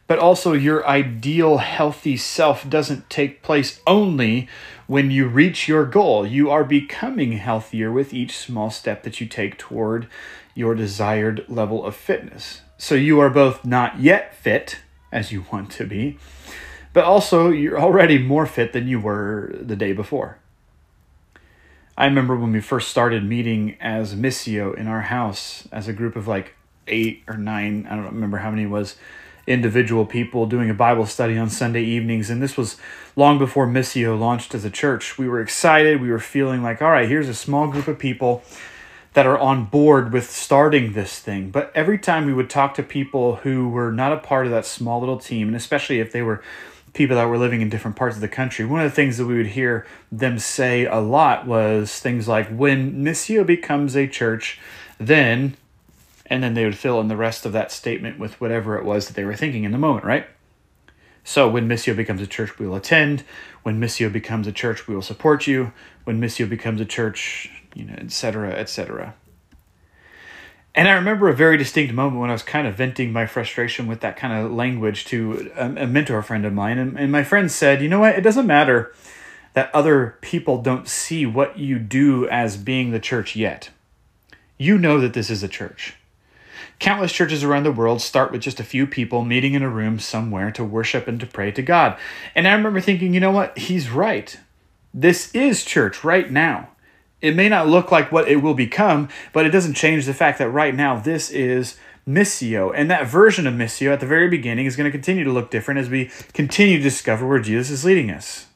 But 0.05 0.19
also, 0.19 0.53
your 0.53 0.85
ideal 0.85 1.57
healthy 1.57 2.17
self 2.17 2.69
doesn't 2.69 3.09
take 3.09 3.41
place 3.41 3.81
only 3.87 4.49
when 4.85 5.11
you 5.11 5.27
reach 5.27 5.67
your 5.67 5.85
goal. 5.85 6.27
You 6.27 6.51
are 6.51 6.65
becoming 6.65 7.33
healthier 7.33 7.91
with 7.91 8.13
each 8.13 8.37
small 8.37 8.69
step 8.69 9.03
that 9.03 9.21
you 9.21 9.27
take 9.27 9.57
toward 9.57 10.07
your 10.55 10.75
desired 10.75 11.45
level 11.47 11.85
of 11.85 11.95
fitness. 11.95 12.61
So, 12.77 12.95
you 12.95 13.19
are 13.21 13.29
both 13.29 13.63
not 13.63 13.99
yet 13.99 14.35
fit 14.35 14.79
as 15.11 15.31
you 15.31 15.45
want 15.51 15.71
to 15.71 15.85
be, 15.85 16.17
but 16.91 17.05
also 17.05 17.49
you're 17.49 17.79
already 17.79 18.17
more 18.17 18.45
fit 18.45 18.73
than 18.73 18.87
you 18.87 18.99
were 18.99 19.55
the 19.61 19.75
day 19.75 19.93
before. 19.93 20.37
I 21.97 22.05
remember 22.05 22.35
when 22.35 22.51
we 22.51 22.61
first 22.61 22.89
started 22.89 23.23
meeting 23.23 23.77
as 23.79 24.15
Missio 24.15 24.75
in 24.75 24.87
our 24.87 25.01
house 25.01 25.67
as 25.71 25.87
a 25.87 25.93
group 25.93 26.15
of 26.15 26.27
like 26.27 26.55
eight 26.87 27.23
or 27.27 27.37
nine, 27.37 27.85
I 27.89 27.95
don't 27.95 28.05
remember 28.05 28.39
how 28.39 28.49
many 28.49 28.65
was, 28.65 28.95
individual 29.45 30.05
people 30.05 30.45
doing 30.45 30.69
a 30.69 30.73
Bible 30.73 31.05
study 31.05 31.37
on 31.37 31.49
Sunday 31.49 31.83
evenings. 31.83 32.29
And 32.29 32.41
this 32.41 32.57
was 32.57 32.77
long 33.15 33.37
before 33.37 33.67
Missio 33.67 34.17
launched 34.17 34.55
as 34.55 34.65
a 34.65 34.69
church. 34.69 35.17
We 35.17 35.27
were 35.27 35.41
excited. 35.41 36.01
We 36.01 36.09
were 36.09 36.19
feeling 36.19 36.63
like, 36.63 36.81
all 36.81 36.91
right, 36.91 37.07
here's 37.07 37.29
a 37.29 37.33
small 37.33 37.67
group 37.67 37.87
of 37.87 37.99
people 37.99 38.43
that 39.13 39.27
are 39.27 39.37
on 39.37 39.65
board 39.65 40.11
with 40.11 40.29
starting 40.29 40.93
this 40.93 41.19
thing. 41.19 41.51
But 41.51 41.71
every 41.75 41.99
time 41.99 42.25
we 42.25 42.33
would 42.33 42.49
talk 42.49 42.73
to 42.75 42.83
people 42.83 43.37
who 43.37 43.69
were 43.69 43.91
not 43.91 44.13
a 44.13 44.17
part 44.17 44.45
of 44.45 44.51
that 44.51 44.65
small 44.65 44.99
little 44.99 45.19
team, 45.19 45.47
and 45.47 45.55
especially 45.55 45.99
if 45.99 46.11
they 46.11 46.21
were 46.21 46.41
people 46.93 47.15
that 47.15 47.25
were 47.25 47.37
living 47.37 47.61
in 47.61 47.69
different 47.69 47.97
parts 47.97 48.15
of 48.15 48.21
the 48.21 48.27
country, 48.27 48.65
one 48.65 48.81
of 48.81 48.89
the 48.89 48.95
things 48.95 49.17
that 49.17 49.25
we 49.25 49.35
would 49.35 49.47
hear 49.47 49.85
them 50.11 50.37
say 50.37 50.85
a 50.85 50.99
lot 50.99 51.47
was 51.47 51.99
things 51.99 52.27
like, 52.27 52.47
when 52.49 53.03
Missio 53.03 53.45
becomes 53.45 53.95
a 53.95 54.07
church, 54.07 54.59
then, 54.99 55.55
and 56.27 56.43
then 56.43 56.53
they 56.53 56.65
would 56.65 56.77
fill 56.77 56.99
in 57.01 57.07
the 57.07 57.17
rest 57.17 57.45
of 57.45 57.51
that 57.53 57.71
statement 57.71 58.19
with 58.19 58.39
whatever 58.39 58.77
it 58.77 58.85
was 58.85 59.07
that 59.07 59.15
they 59.15 59.25
were 59.25 59.35
thinking 59.35 59.63
in 59.63 59.71
the 59.71 59.77
moment, 59.77 60.05
right? 60.05 60.27
So 61.23 61.49
when 61.49 61.67
Missio 61.67 61.95
becomes 61.95 62.21
a 62.21 62.27
church, 62.27 62.59
we 62.59 62.67
will 62.67 62.75
attend. 62.75 63.23
When 63.63 63.79
Missio 63.79 64.11
becomes 64.11 64.45
a 64.45 64.51
church, 64.51 64.87
we 64.87 64.93
will 64.93 65.01
support 65.01 65.47
you. 65.47 65.71
When 66.03 66.21
Missio 66.21 66.49
becomes 66.49 66.81
a 66.81 66.85
church, 66.85 67.49
you 67.73 67.85
know, 67.85 67.93
etc., 67.93 68.51
etc. 68.51 69.15
And 70.75 70.87
I 70.87 70.93
remember 70.93 71.29
a 71.29 71.35
very 71.35 71.57
distinct 71.57 71.93
moment 71.93 72.19
when 72.19 72.31
I 72.31 72.33
was 72.33 72.41
kind 72.41 72.65
of 72.65 72.75
venting 72.75 73.11
my 73.11 73.27
frustration 73.27 73.85
with 73.85 73.99
that 74.01 74.17
kind 74.17 74.33
of 74.33 74.51
language 74.51 75.05
to 75.05 75.51
a, 75.55 75.83
a 75.83 75.87
mentor 75.87 76.21
friend 76.23 76.45
of 76.45 76.53
mine. 76.53 76.79
And, 76.79 76.97
and 76.97 77.11
my 77.11 77.23
friend 77.23 77.51
said, 77.51 77.81
You 77.81 77.89
know 77.89 77.99
what? 77.99 78.15
It 78.15 78.21
doesn't 78.21 78.47
matter 78.47 78.93
that 79.53 79.73
other 79.73 80.17
people 80.21 80.61
don't 80.61 80.87
see 80.87 81.25
what 81.25 81.59
you 81.59 81.77
do 81.77 82.27
as 82.27 82.57
being 82.57 82.91
the 82.91 82.99
church 82.99 83.35
yet. 83.35 83.69
You 84.57 84.79
know 84.79 84.99
that 84.99 85.13
this 85.13 85.29
is 85.29 85.43
a 85.43 85.47
church. 85.47 85.95
Countless 86.79 87.13
churches 87.13 87.43
around 87.43 87.63
the 87.63 87.71
world 87.71 88.01
start 88.01 88.31
with 88.31 88.41
just 88.41 88.59
a 88.59 88.63
few 88.63 88.87
people 88.87 89.23
meeting 89.23 89.53
in 89.53 89.61
a 89.61 89.69
room 89.69 89.99
somewhere 89.99 90.51
to 90.51 90.63
worship 90.63 91.07
and 91.07 91.19
to 91.19 91.27
pray 91.27 91.51
to 91.51 91.61
God. 91.61 91.97
And 92.33 92.47
I 92.47 92.53
remember 92.53 92.81
thinking, 92.81 93.13
you 93.13 93.19
know 93.19 93.31
what? 93.31 93.57
He's 93.57 93.89
right. 93.89 94.37
This 94.93 95.33
is 95.35 95.63
church 95.63 96.03
right 96.03 96.29
now. 96.29 96.69
It 97.23 97.37
may 97.37 97.47
not 97.47 97.69
look 97.69 97.89
like 97.89 98.11
what 98.11 98.27
it 98.27 98.43
will 98.43 98.53
become, 98.53 99.07
but 99.31 99.45
it 99.45 99.51
doesn't 99.51 99.75
change 99.75 100.05
the 100.05 100.13
fact 100.13 100.39
that 100.39 100.49
right 100.49 100.75
now 100.75 100.99
this 100.99 101.29
is 101.29 101.77
Missio. 102.05 102.73
And 102.75 102.91
that 102.91 103.07
version 103.07 103.47
of 103.47 103.53
Missio 103.53 103.93
at 103.93 104.01
the 104.01 104.05
very 104.05 104.27
beginning 104.27 104.65
is 104.65 104.75
going 104.75 104.91
to 104.91 104.91
continue 104.91 105.23
to 105.23 105.31
look 105.31 105.49
different 105.49 105.79
as 105.79 105.89
we 105.89 106.11
continue 106.33 106.77
to 106.77 106.83
discover 106.83 107.25
where 107.25 107.39
Jesus 107.39 107.69
is 107.69 107.85
leading 107.85 108.11
us. 108.11 108.47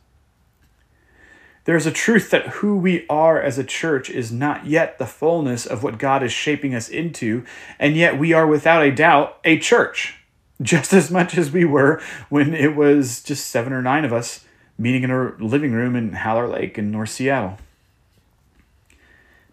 There's 1.64 1.86
a 1.86 1.92
truth 1.92 2.30
that 2.32 2.48
who 2.48 2.78
we 2.78 3.06
are 3.10 3.42
as 3.42 3.58
a 3.58 3.64
church 3.64 4.10
is 4.10 4.34
not 4.34 4.66
yet 4.66 5.00
the 5.00 5.06
fullness 5.06 5.66
of 5.66 5.82
what 5.82 5.98
God 5.98 6.22
is 6.22 6.34
shaping 6.34 6.76
us 6.76 6.90
into, 6.90 7.46
and 7.80 7.96
yet 7.96 8.20
we 8.20 8.34
are 8.34 8.46
without 8.46 8.84
a 8.84 8.92
doubt 8.92 9.38
a 9.46 9.58
church, 9.60 10.16
just 10.62 10.92
as 10.92 11.10
much 11.10 11.38
as 11.38 11.52
we 11.52 11.64
were 11.64 12.02
when 12.28 12.54
it 12.54 12.76
was 12.76 13.24
just 13.24 13.48
seven 13.48 13.72
or 13.72 13.82
nine 13.82 14.04
of 14.04 14.12
us 14.12 14.44
meeting 14.78 15.04
in 15.04 15.12
a 15.12 15.36
living 15.40 15.72
room 15.72 15.96
in 15.96 16.12
Haller 16.12 16.50
Lake 16.50 16.78
in 16.78 16.92
North 16.92 17.12
Seattle. 17.12 17.58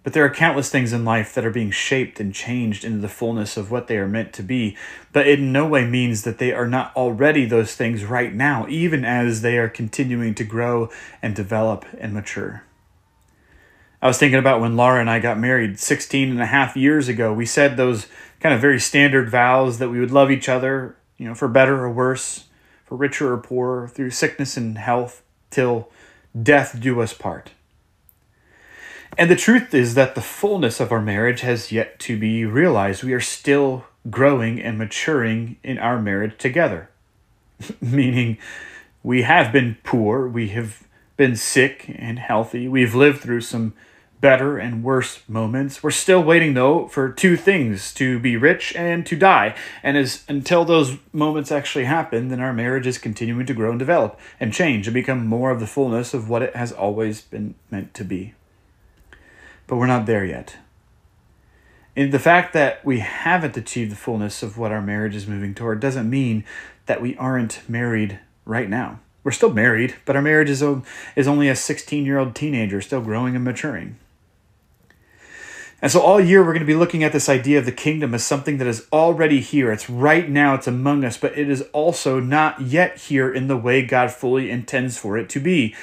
But 0.04 0.12
there 0.12 0.25
are 0.25 0.30
countless 0.30 0.68
things 0.68 0.92
in 0.92 1.04
life 1.04 1.34
that 1.34 1.46
are 1.46 1.50
being 1.50 1.70
shaped 1.70 2.20
and 2.20 2.34
changed 2.34 2.84
into 2.84 2.99
the 2.99 3.08
fullness 3.08 3.56
of 3.56 3.70
what 3.70 3.88
they 3.88 3.96
are 3.96 4.06
meant 4.06 4.34
to 4.34 4.42
be. 4.42 4.76
But 5.12 5.26
it 5.26 5.38
in 5.38 5.50
no 5.50 5.66
way 5.66 5.87
means 5.87 6.23
that 6.23 6.37
they 6.37 6.52
are 6.52 6.68
not 6.68 6.94
already 6.94 7.46
those 7.46 7.75
things 7.75 8.04
right 8.04 8.32
now, 8.32 8.66
even 8.68 9.02
as 9.04 9.40
they 9.40 9.56
are 9.56 9.68
continuing 9.68 10.34
to 10.34 10.44
grow 10.44 10.90
and 11.23 11.34
develop 11.34 11.87
and 11.99 12.12
mature. 12.12 12.64
I 14.02 14.06
was 14.06 14.18
thinking 14.18 14.38
about 14.38 14.61
when 14.61 14.76
Laura 14.76 15.00
and 15.00 15.08
I 15.08 15.20
got 15.20 15.38
married 15.38 15.78
16 15.78 16.30
and 16.30 16.42
a 16.42 16.46
half 16.46 16.76
years 16.76 17.08
ago. 17.08 17.32
We 17.32 17.46
said 17.46 17.78
those 17.78 18.06
kind 18.40 18.54
of 18.54 18.61
very 18.61 18.78
standard 18.78 19.30
vows 19.30 19.78
that 19.78 19.88
we 19.88 19.99
would 19.99 20.11
love 20.11 20.30
each 20.30 20.50
other, 20.50 20.96
you 21.16 21.26
know, 21.26 21.34
for 21.34 21.49
better 21.49 21.82
or 21.82 21.90
worse, 21.90 22.44
for 22.84 22.96
richer 22.96 23.32
or 23.32 23.38
poorer, 23.38 23.88
through 23.88 24.11
sickness 24.11 24.58
and 24.58 24.76
health, 24.76 25.23
till 25.49 25.88
death 26.38 26.78
do 26.78 27.00
us 27.00 27.14
part. 27.14 27.52
And 29.16 29.30
the 29.30 29.37
truth 29.37 29.73
is 29.75 29.94
that 29.94 30.14
the 30.14 30.21
fullness 30.21 30.80
of 30.80 30.90
our 30.90 31.00
marriage 31.00 31.42
has 31.42 31.71
yet 31.71 31.99
to 32.00 32.18
be 32.18 32.44
realized. 32.44 33.04
We 33.04 33.12
are 33.12 33.21
still 33.21 33.85
growing 34.11 34.61
and 34.61 34.76
maturing 34.76 35.56
in 35.62 35.78
our 35.78 36.00
marriage 36.00 36.37
together. 36.37 36.90
Meaning, 37.80 38.38
we 39.02 39.23
have 39.23 39.52
been 39.52 39.76
poor, 39.85 40.26
we 40.26 40.49
have 40.49 40.83
been 41.16 41.37
sick 41.37 41.94
and 41.94 42.18
healthy, 42.18 42.66
we've 42.66 42.94
lived 42.94 43.21
through 43.21 43.42
some 43.42 43.75
better 44.21 44.56
and 44.56 44.83
worse 44.83 45.21
moments. 45.28 45.83
We're 45.83 45.90
still 45.90 46.23
waiting 46.23 46.54
though 46.54 46.88
for 46.88 47.12
two 47.12 47.37
things 47.37 47.92
to 47.94 48.18
be 48.18 48.38
rich 48.38 48.75
and 48.75 49.04
to 49.04 49.16
die. 49.16 49.54
And 49.83 49.99
as 49.99 50.25
until 50.28 50.64
those 50.64 50.97
moments 51.12 51.52
actually 51.52 51.85
happen, 51.85 52.28
then 52.28 52.40
our 52.40 52.54
marriage 52.54 52.87
is 52.87 52.97
continuing 52.97 53.44
to 53.44 53.54
grow 53.54 53.71
and 53.71 53.78
develop 53.78 54.18
and 54.40 54.52
change 54.52 54.87
and 54.87 54.94
become 54.94 55.26
more 55.26 55.50
of 55.50 55.61
the 55.61 55.66
fullness 55.66 56.14
of 56.14 56.30
what 56.30 56.42
it 56.42 56.56
has 56.56 56.73
always 56.73 57.21
been 57.21 57.54
meant 57.71 57.92
to 57.94 58.04
be 58.04 58.33
but 59.66 59.76
we're 59.76 59.87
not 59.87 60.06
there 60.06 60.25
yet. 60.25 60.56
And 61.97 62.12
the 62.12 62.18
fact 62.18 62.52
that 62.54 62.85
we 62.85 62.99
haven't 62.99 63.56
achieved 63.56 63.92
the 63.92 63.97
fullness 63.97 64.42
of 64.42 64.59
what 64.59 64.73
our 64.73 64.83
marriage 64.83 65.14
is 65.14 65.26
moving 65.26 65.54
toward 65.54 65.80
doesn't 65.80 66.11
mean 66.11 66.44
that 66.87 67.00
we 67.00 67.16
aren't 67.16 67.68
married 67.68 68.18
right 68.44 68.68
now. 68.68 69.00
We're 69.23 69.30
still 69.30 69.52
married, 69.52 69.94
but 70.04 70.16
our 70.16 70.23
marriage 70.23 70.50
is, 70.50 70.62
is 71.16 71.28
only 71.28 71.49
a 71.49 71.56
16 71.56 72.04
year 72.04 72.18
old 72.18 72.35
teenager 72.35 72.80
still 72.80 73.00
growing 73.00 73.35
and 73.35 73.44
maturing. 73.44 73.97
And 75.80 75.92
so, 75.92 76.00
all 76.00 76.18
year, 76.18 76.40
we're 76.40 76.52
going 76.52 76.61
to 76.61 76.66
be 76.66 76.75
looking 76.75 77.04
at 77.04 77.12
this 77.12 77.28
idea 77.28 77.59
of 77.59 77.66
the 77.66 77.73
kingdom 77.73 78.14
as 78.14 78.25
something 78.25 78.56
that 78.56 78.66
is 78.66 78.87
already 78.90 79.40
here. 79.40 79.71
It's 79.71 79.90
right 79.90 80.28
now, 80.30 80.54
it's 80.54 80.66
among 80.66 81.04
us, 81.04 81.18
but 81.18 81.37
it 81.37 81.50
is 81.50 81.61
also 81.73 82.21
not 82.21 82.61
yet 82.62 82.97
here 82.97 83.30
in 83.30 83.49
the 83.49 83.56
way 83.56 83.85
God 83.85 84.11
fully 84.11 84.50
intends 84.50 84.97
for 84.97 85.18
it 85.18 85.28
to 85.28 85.40
be. 85.40 85.75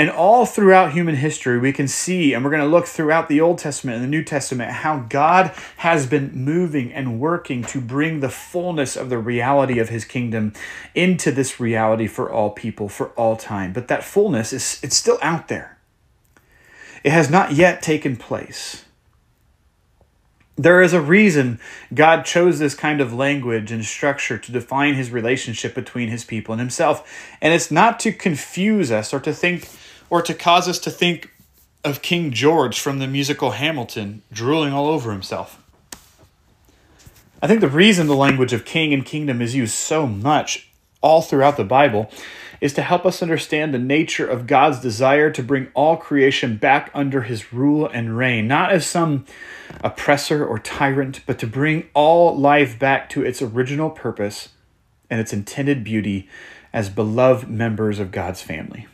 And 0.00 0.08
all 0.08 0.46
throughout 0.46 0.92
human 0.92 1.16
history, 1.16 1.58
we 1.58 1.74
can 1.74 1.86
see, 1.86 2.32
and 2.32 2.42
we're 2.42 2.50
going 2.50 2.62
to 2.62 2.66
look 2.66 2.86
throughout 2.86 3.28
the 3.28 3.42
Old 3.42 3.58
Testament 3.58 3.96
and 3.96 4.02
the 4.02 4.08
New 4.08 4.24
Testament, 4.24 4.70
how 4.70 5.00
God 5.10 5.52
has 5.76 6.06
been 6.06 6.32
moving 6.32 6.90
and 6.90 7.20
working 7.20 7.62
to 7.64 7.82
bring 7.82 8.20
the 8.20 8.30
fullness 8.30 8.96
of 8.96 9.10
the 9.10 9.18
reality 9.18 9.78
of 9.78 9.90
his 9.90 10.06
kingdom 10.06 10.54
into 10.94 11.30
this 11.30 11.60
reality 11.60 12.06
for 12.06 12.32
all 12.32 12.48
people, 12.48 12.88
for 12.88 13.08
all 13.08 13.36
time. 13.36 13.74
But 13.74 13.88
that 13.88 14.02
fullness 14.02 14.54
is 14.54 14.80
it's 14.82 14.96
still 14.96 15.18
out 15.20 15.48
there. 15.48 15.76
It 17.04 17.12
has 17.12 17.28
not 17.28 17.52
yet 17.52 17.82
taken 17.82 18.16
place. 18.16 18.86
There 20.56 20.80
is 20.80 20.94
a 20.94 21.00
reason 21.00 21.60
God 21.92 22.24
chose 22.24 22.58
this 22.58 22.74
kind 22.74 23.02
of 23.02 23.12
language 23.12 23.70
and 23.70 23.84
structure 23.84 24.38
to 24.38 24.52
define 24.52 24.94
his 24.94 25.10
relationship 25.10 25.74
between 25.74 26.08
his 26.08 26.24
people 26.24 26.54
and 26.54 26.60
himself. 26.60 27.36
And 27.42 27.52
it's 27.52 27.70
not 27.70 28.00
to 28.00 28.12
confuse 28.12 28.90
us 28.90 29.12
or 29.12 29.20
to 29.20 29.32
think 29.32 29.68
or 30.10 30.20
to 30.20 30.34
cause 30.34 30.68
us 30.68 30.78
to 30.80 30.90
think 30.90 31.30
of 31.84 32.02
King 32.02 32.32
George 32.32 32.78
from 32.78 32.98
the 32.98 33.06
musical 33.06 33.52
Hamilton 33.52 34.22
drooling 34.30 34.72
all 34.72 34.88
over 34.88 35.12
himself. 35.12 35.62
I 37.42 37.46
think 37.46 37.60
the 37.60 37.68
reason 37.68 38.06
the 38.06 38.14
language 38.14 38.52
of 38.52 38.66
king 38.66 38.92
and 38.92 39.04
kingdom 39.04 39.40
is 39.40 39.54
used 39.54 39.72
so 39.72 40.06
much 40.06 40.68
all 41.00 41.22
throughout 41.22 41.56
the 41.56 41.64
Bible 41.64 42.10
is 42.60 42.74
to 42.74 42.82
help 42.82 43.06
us 43.06 43.22
understand 43.22 43.72
the 43.72 43.78
nature 43.78 44.26
of 44.26 44.46
God's 44.46 44.80
desire 44.80 45.30
to 45.30 45.42
bring 45.42 45.68
all 45.72 45.96
creation 45.96 46.58
back 46.58 46.90
under 46.92 47.22
his 47.22 47.54
rule 47.54 47.86
and 47.86 48.18
reign, 48.18 48.46
not 48.46 48.70
as 48.70 48.86
some 48.86 49.24
oppressor 49.82 50.44
or 50.44 50.58
tyrant, 50.58 51.20
but 51.24 51.38
to 51.38 51.46
bring 51.46 51.88
all 51.94 52.36
life 52.36 52.78
back 52.78 53.08
to 53.10 53.24
its 53.24 53.40
original 53.40 53.88
purpose 53.88 54.50
and 55.08 55.18
its 55.18 55.32
intended 55.32 55.82
beauty 55.82 56.28
as 56.72 56.90
beloved 56.90 57.48
members 57.48 57.98
of 57.98 58.12
God's 58.12 58.42
family. 58.42 58.86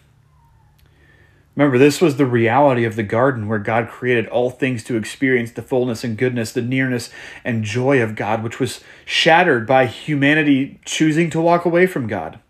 Remember, 1.57 1.79
this 1.79 2.03
was 2.03 2.17
the 2.17 2.27
reality 2.27 2.85
of 2.85 2.97
the 2.97 3.03
garden 3.03 3.49
where 3.49 3.59
God 3.59 3.89
created 3.89 4.27
all 4.29 4.51
things 4.51 4.85
to 4.85 4.97
experience 4.97 5.51
the 5.51 5.63
fullness 5.63 6.05
and 6.05 6.19
goodness, 6.19 6.53
the 6.53 6.61
nearness 6.61 7.09
and 7.45 7.65
joy 7.65 8.03
of 8.03 8.15
God, 8.15 8.43
which 8.43 8.61
was 8.61 8.85
shattered 9.07 9.67
by 9.67 9.87
humanity 9.87 10.79
choosing 10.85 11.31
to 11.31 11.41
walk 11.41 11.65
away 11.65 11.87
from 11.87 12.07
God. 12.07 12.41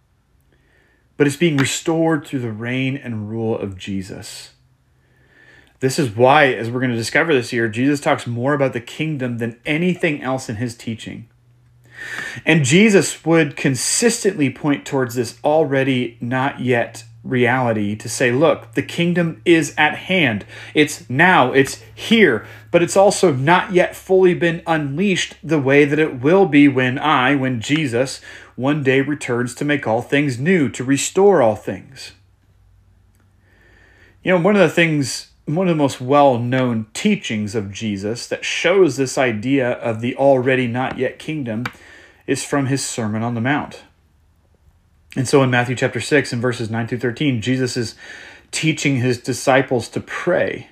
But 1.17 1.29
it's 1.29 1.37
being 1.37 1.57
restored 1.57 2.27
through 2.27 2.41
the 2.41 2.51
reign 2.51 2.97
and 2.97 3.31
rule 3.31 3.57
of 3.57 3.79
Jesus. 3.79 4.51
This 5.79 6.01
is 6.01 6.11
why, 6.11 6.47
as 6.47 6.69
we're 6.69 6.81
going 6.81 6.91
to 6.91 6.97
discover 6.97 7.33
this 7.33 7.53
year, 7.53 7.69
Jesus 7.69 8.01
talks 8.01 8.27
more 8.27 8.55
about 8.55 8.73
the 8.73 8.81
kingdom 8.81 9.39
than 9.39 9.61
anything 9.65 10.21
else 10.21 10.49
in 10.49 10.57
his 10.57 10.75
teaching. 10.75 11.29
And 12.45 12.65
Jesus 12.65 13.25
would 13.25 13.57
consistently 13.57 14.51
point 14.51 14.85
towards 14.85 15.15
this 15.15 15.39
already 15.45 16.19
not 16.21 16.61
yet 16.61 17.05
reality 17.29 17.97
to 17.97 18.09
say, 18.09 18.31
look, 18.31 18.73
the 18.75 18.83
kingdom 18.83 19.43
is 19.45 19.75
at 19.77 19.97
hand. 19.97 20.45
It's 20.75 21.09
now, 21.11 21.53
it's 21.53 21.83
here, 21.95 22.47
but 22.71 22.83
it's 22.83 22.97
also 22.97 23.33
not 23.33 23.73
yet 23.73 23.97
fully 23.97 24.35
been 24.35 24.63
unleashed 24.67 25.37
the 25.43 25.61
way 25.61 25.85
that 25.85 25.99
it 25.99 26.21
will 26.21 26.47
be 26.47 26.69
when 26.69 26.99
I, 26.99 27.35
when 27.35 27.61
Jesus, 27.61 28.21
one 28.55 28.83
day 28.83 29.01
returns 29.01 29.55
to 29.57 29.65
make 29.65 29.87
all 29.87 30.03
things 30.03 30.39
new, 30.39 30.69
to 30.71 30.85
restore 30.85 31.43
all 31.43 31.57
things. 31.57 32.13
You 34.23 34.33
know, 34.33 34.41
one 34.41 34.57
of 34.57 34.63
the 34.63 34.75
things, 34.75 35.31
one 35.45 35.69
of 35.69 35.77
the 35.77 35.83
most 35.83 36.01
well 36.01 36.39
known 36.39 36.87
teachings 36.95 37.55
of 37.55 37.73
Jesus 37.73 38.27
that 38.27 38.45
shows 38.45 38.97
this 38.97 39.17
idea 39.17 39.73
of 39.73 40.01
the 40.01 40.17
already 40.17 40.67
not 40.67 40.99
yet 40.99 41.19
kingdom 41.19 41.65
is 42.27 42.45
from 42.45 42.67
his 42.67 42.85
Sermon 42.85 43.23
on 43.23 43.35
the 43.35 43.41
Mount. 43.41 43.85
And 45.17 45.27
so 45.27 45.43
in 45.43 45.51
Matthew 45.51 45.75
chapter 45.75 45.99
6 45.99 46.35
and 46.35 46.43
verses 46.43 46.71
9 46.71 46.87
through 46.87 46.99
13, 46.99 47.41
Jesus 47.41 47.77
is 47.77 47.95
teaching 48.53 48.97
his 48.97 49.19
disciples 49.19 49.89
to 49.89 50.01
pray. 50.01 50.69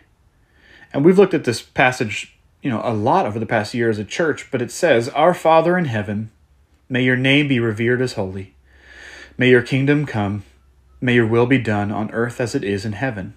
And 0.93 1.03
we've 1.03 1.19
looked 1.19 1.33
at 1.33 1.45
this 1.45 1.63
passage, 1.63 2.37
you 2.63 2.71
know, 2.71 2.83
a 2.85 2.93
lot 2.93 3.25
over 3.25 3.39
the 3.39 3.47
past 3.47 3.73
year 3.73 3.89
as 3.89 3.99
a 3.99 4.05
church, 4.05 4.51
but 4.51 4.61
it 4.61 4.71
says, 4.71 5.09
"Our 5.09 5.33
Father 5.33 5.79
in 5.79 5.87
heaven, 5.87 6.31
may 6.91 7.03
your 7.03 7.17
name 7.17 7.49
be 7.49 7.59
revered 7.59 8.03
as 8.03 8.13
holy. 8.13 8.55
May 9.39 9.49
your 9.49 9.63
kingdom 9.63 10.05
come. 10.05 10.45
May 11.01 11.15
your 11.15 11.27
will 11.27 11.47
be 11.47 11.59
done 11.59 11.91
on 11.91 12.11
earth 12.13 12.39
as 12.39 12.55
it 12.55 12.63
is 12.63 12.85
in 12.85 12.93
heaven. 12.93 13.35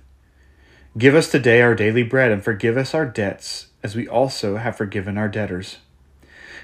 Give 0.98 1.16
us 1.16 1.32
today 1.32 1.62
our 1.62 1.74
daily 1.74 2.04
bread 2.04 2.32
and 2.32 2.44
forgive 2.44 2.76
us 2.76 2.94
our 2.94 3.06
debts 3.06 3.68
as 3.82 3.96
we 3.96 4.08
also 4.08 4.58
have 4.58 4.76
forgiven 4.76 5.18
our 5.18 5.30
debtors. 5.30 5.78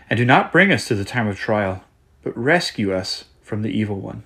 And 0.09 0.17
do 0.17 0.25
not 0.25 0.51
bring 0.51 0.71
us 0.71 0.85
to 0.89 0.95
the 0.95 1.05
time 1.05 1.27
of 1.27 1.39
trial, 1.39 1.85
but 2.23 2.37
rescue 2.37 2.93
us 2.93 3.23
from 3.41 3.61
the 3.61 3.71
evil 3.71 3.99
one." 4.01 4.23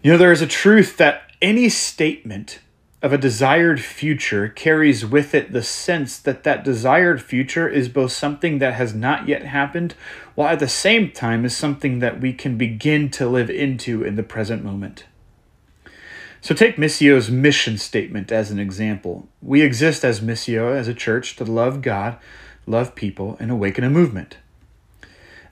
You 0.00 0.12
know, 0.12 0.18
there 0.18 0.32
is 0.32 0.42
a 0.42 0.46
truth 0.46 0.96
that 0.98 1.22
any 1.42 1.68
statement 1.68 2.60
of 3.02 3.12
a 3.12 3.18
desired 3.18 3.80
future 3.80 4.48
carries 4.48 5.04
with 5.04 5.34
it 5.34 5.52
the 5.52 5.62
sense 5.62 6.18
that 6.18 6.44
that 6.44 6.64
desired 6.64 7.20
future 7.20 7.68
is 7.68 7.88
both 7.88 8.12
something 8.12 8.58
that 8.58 8.74
has 8.74 8.94
not 8.94 9.26
yet 9.26 9.44
happened, 9.44 9.94
while 10.36 10.48
at 10.48 10.60
the 10.60 10.68
same 10.68 11.10
time 11.10 11.44
is 11.44 11.56
something 11.56 11.98
that 11.98 12.20
we 12.20 12.32
can 12.32 12.56
begin 12.56 13.10
to 13.10 13.28
live 13.28 13.50
into 13.50 14.04
in 14.04 14.14
the 14.14 14.22
present 14.22 14.62
moment. 14.64 15.04
So 16.40 16.54
take 16.54 16.76
Missio's 16.76 17.28
mission 17.28 17.76
statement 17.76 18.30
as 18.30 18.52
an 18.52 18.60
example. 18.60 19.28
We 19.42 19.62
exist 19.62 20.04
as 20.04 20.20
Missio, 20.20 20.76
as 20.76 20.86
a 20.86 20.94
church, 20.94 21.34
to 21.36 21.44
love 21.44 21.82
God, 21.82 22.18
love 22.66 22.94
people, 22.94 23.36
and 23.40 23.50
awaken 23.50 23.82
a 23.82 23.90
movement. 23.90 24.36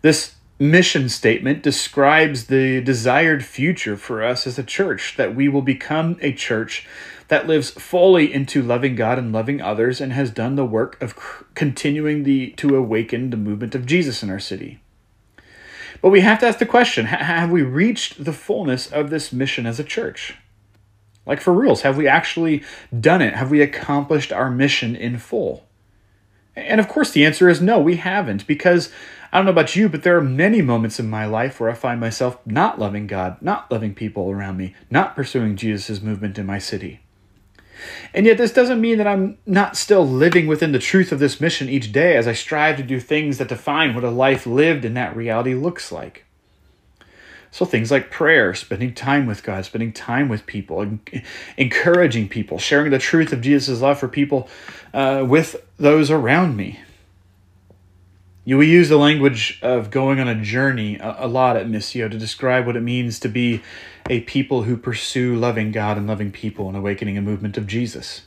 This 0.02 0.35
mission 0.58 1.08
statement 1.08 1.62
describes 1.62 2.46
the 2.46 2.80
desired 2.80 3.44
future 3.44 3.96
for 3.96 4.22
us 4.22 4.46
as 4.46 4.58
a 4.58 4.62
church 4.62 5.14
that 5.16 5.34
we 5.34 5.48
will 5.48 5.62
become 5.62 6.16
a 6.20 6.32
church 6.32 6.86
that 7.28 7.46
lives 7.46 7.70
fully 7.70 8.32
into 8.32 8.62
loving 8.62 8.94
God 8.94 9.18
and 9.18 9.32
loving 9.32 9.60
others 9.60 10.00
and 10.00 10.12
has 10.12 10.30
done 10.30 10.56
the 10.56 10.64
work 10.64 11.00
of 11.02 11.44
continuing 11.54 12.22
the 12.22 12.50
to 12.52 12.76
awaken 12.76 13.30
the 13.30 13.36
movement 13.36 13.74
of 13.74 13.84
Jesus 13.84 14.22
in 14.22 14.30
our 14.30 14.40
city. 14.40 14.80
But 16.00 16.10
we 16.10 16.20
have 16.20 16.38
to 16.40 16.46
ask 16.46 16.58
the 16.58 16.66
question, 16.66 17.06
have 17.06 17.50
we 17.50 17.62
reached 17.62 18.24
the 18.24 18.32
fullness 18.32 18.90
of 18.90 19.10
this 19.10 19.32
mission 19.32 19.66
as 19.66 19.80
a 19.80 19.84
church? 19.84 20.36
Like 21.26 21.40
for 21.40 21.52
reals, 21.52 21.82
have 21.82 21.96
we 21.96 22.06
actually 22.06 22.62
done 22.98 23.20
it? 23.20 23.34
Have 23.34 23.50
we 23.50 23.60
accomplished 23.60 24.32
our 24.32 24.50
mission 24.50 24.94
in 24.94 25.18
full? 25.18 25.66
And 26.54 26.80
of 26.80 26.88
course, 26.88 27.10
the 27.10 27.26
answer 27.26 27.48
is 27.48 27.60
no, 27.60 27.80
we 27.80 27.96
haven't, 27.96 28.46
because 28.46 28.90
I 29.32 29.38
don't 29.38 29.46
know 29.46 29.52
about 29.52 29.76
you, 29.76 29.88
but 29.88 30.02
there 30.02 30.16
are 30.16 30.22
many 30.22 30.62
moments 30.62 31.00
in 31.00 31.10
my 31.10 31.26
life 31.26 31.60
where 31.60 31.70
I 31.70 31.74
find 31.74 32.00
myself 32.00 32.38
not 32.46 32.78
loving 32.78 33.06
God, 33.06 33.40
not 33.42 33.70
loving 33.70 33.94
people 33.94 34.30
around 34.30 34.56
me, 34.56 34.74
not 34.90 35.16
pursuing 35.16 35.56
Jesus' 35.56 36.00
movement 36.00 36.38
in 36.38 36.46
my 36.46 36.58
city. 36.58 37.00
And 38.14 38.24
yet, 38.24 38.38
this 38.38 38.52
doesn't 38.52 38.80
mean 38.80 38.98
that 38.98 39.06
I'm 39.06 39.38
not 39.44 39.76
still 39.76 40.06
living 40.06 40.46
within 40.46 40.72
the 40.72 40.78
truth 40.78 41.12
of 41.12 41.18
this 41.18 41.40
mission 41.40 41.68
each 41.68 41.92
day 41.92 42.16
as 42.16 42.26
I 42.26 42.32
strive 42.32 42.76
to 42.78 42.82
do 42.82 43.00
things 43.00 43.38
that 43.38 43.48
define 43.48 43.94
what 43.94 44.04
a 44.04 44.10
life 44.10 44.46
lived 44.46 44.84
in 44.84 44.94
that 44.94 45.14
reality 45.14 45.54
looks 45.54 45.92
like. 45.92 46.24
So 47.50 47.64
things 47.64 47.90
like 47.90 48.10
prayer, 48.10 48.54
spending 48.54 48.92
time 48.92 49.26
with 49.26 49.42
God, 49.42 49.64
spending 49.64 49.92
time 49.92 50.28
with 50.28 50.46
people, 50.46 50.98
encouraging 51.56 52.28
people, 52.28 52.58
sharing 52.58 52.90
the 52.90 52.98
truth 52.98 53.32
of 53.32 53.40
Jesus' 53.40 53.80
love 53.80 53.98
for 53.98 54.08
people 54.08 54.48
uh, 54.92 55.24
with 55.26 55.56
those 55.78 56.10
around 56.10 56.56
me. 56.56 56.80
You, 58.46 58.58
we 58.58 58.70
use 58.70 58.88
the 58.88 58.96
language 58.96 59.58
of 59.60 59.90
going 59.90 60.20
on 60.20 60.28
a 60.28 60.40
journey 60.40 60.98
a, 60.98 61.16
a 61.18 61.26
lot 61.26 61.56
at 61.56 61.66
Missio 61.66 62.08
to 62.08 62.16
describe 62.16 62.64
what 62.64 62.76
it 62.76 62.80
means 62.80 63.18
to 63.20 63.28
be 63.28 63.60
a 64.08 64.20
people 64.20 64.62
who 64.62 64.76
pursue 64.76 65.34
loving 65.34 65.72
God 65.72 65.98
and 65.98 66.06
loving 66.06 66.30
people 66.30 66.68
and 66.68 66.76
awakening 66.76 67.18
a 67.18 67.22
movement 67.22 67.58
of 67.58 67.66
Jesus. 67.66 68.22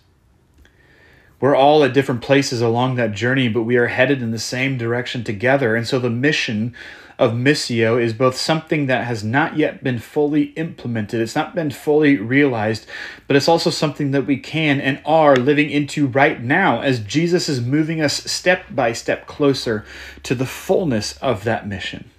We're 1.40 1.56
all 1.56 1.86
at 1.86 1.94
different 1.94 2.22
places 2.22 2.62
along 2.62 2.96
that 2.96 3.14
journey, 3.14 3.48
but 3.48 3.64
we 3.64 3.78
are 3.78 3.88
headed 3.88 4.22
in 4.22 4.32
the 4.32 4.40
same 4.40 4.78
direction 4.78 5.24
together. 5.24 5.74
And 5.74 5.88
so 5.88 6.00
the 6.00 6.10
mission 6.10 6.76
of 7.20 7.34
Missio 7.34 8.02
is 8.02 8.14
both 8.14 8.38
something 8.38 8.86
that 8.86 9.06
has 9.06 9.26
not 9.26 9.58
yet 9.58 9.84
been 9.84 10.00
fully 10.00 10.46
implemented, 10.56 11.20
it's 11.20 11.36
not 11.36 11.54
been 11.54 11.70
fully 11.70 12.16
realized, 12.16 12.88
but 13.28 13.36
it's 13.36 13.50
also 13.50 13.70
something 13.70 14.12
that 14.12 14.26
we 14.26 14.38
can 14.38 14.80
and 14.80 15.02
are 15.06 15.36
living 15.36 15.70
into 15.70 16.08
right 16.08 16.42
now 16.42 16.80
as 16.80 17.02
Jesus 17.02 17.50
is 17.50 17.60
moving 17.60 18.02
us 18.02 18.24
step 18.24 18.64
by 18.72 18.94
step 18.94 19.28
closer 19.28 19.86
to 20.24 20.34
the 20.34 20.46
fullness 20.46 21.18
of 21.18 21.44
that 21.44 21.68
mission. 21.68 22.10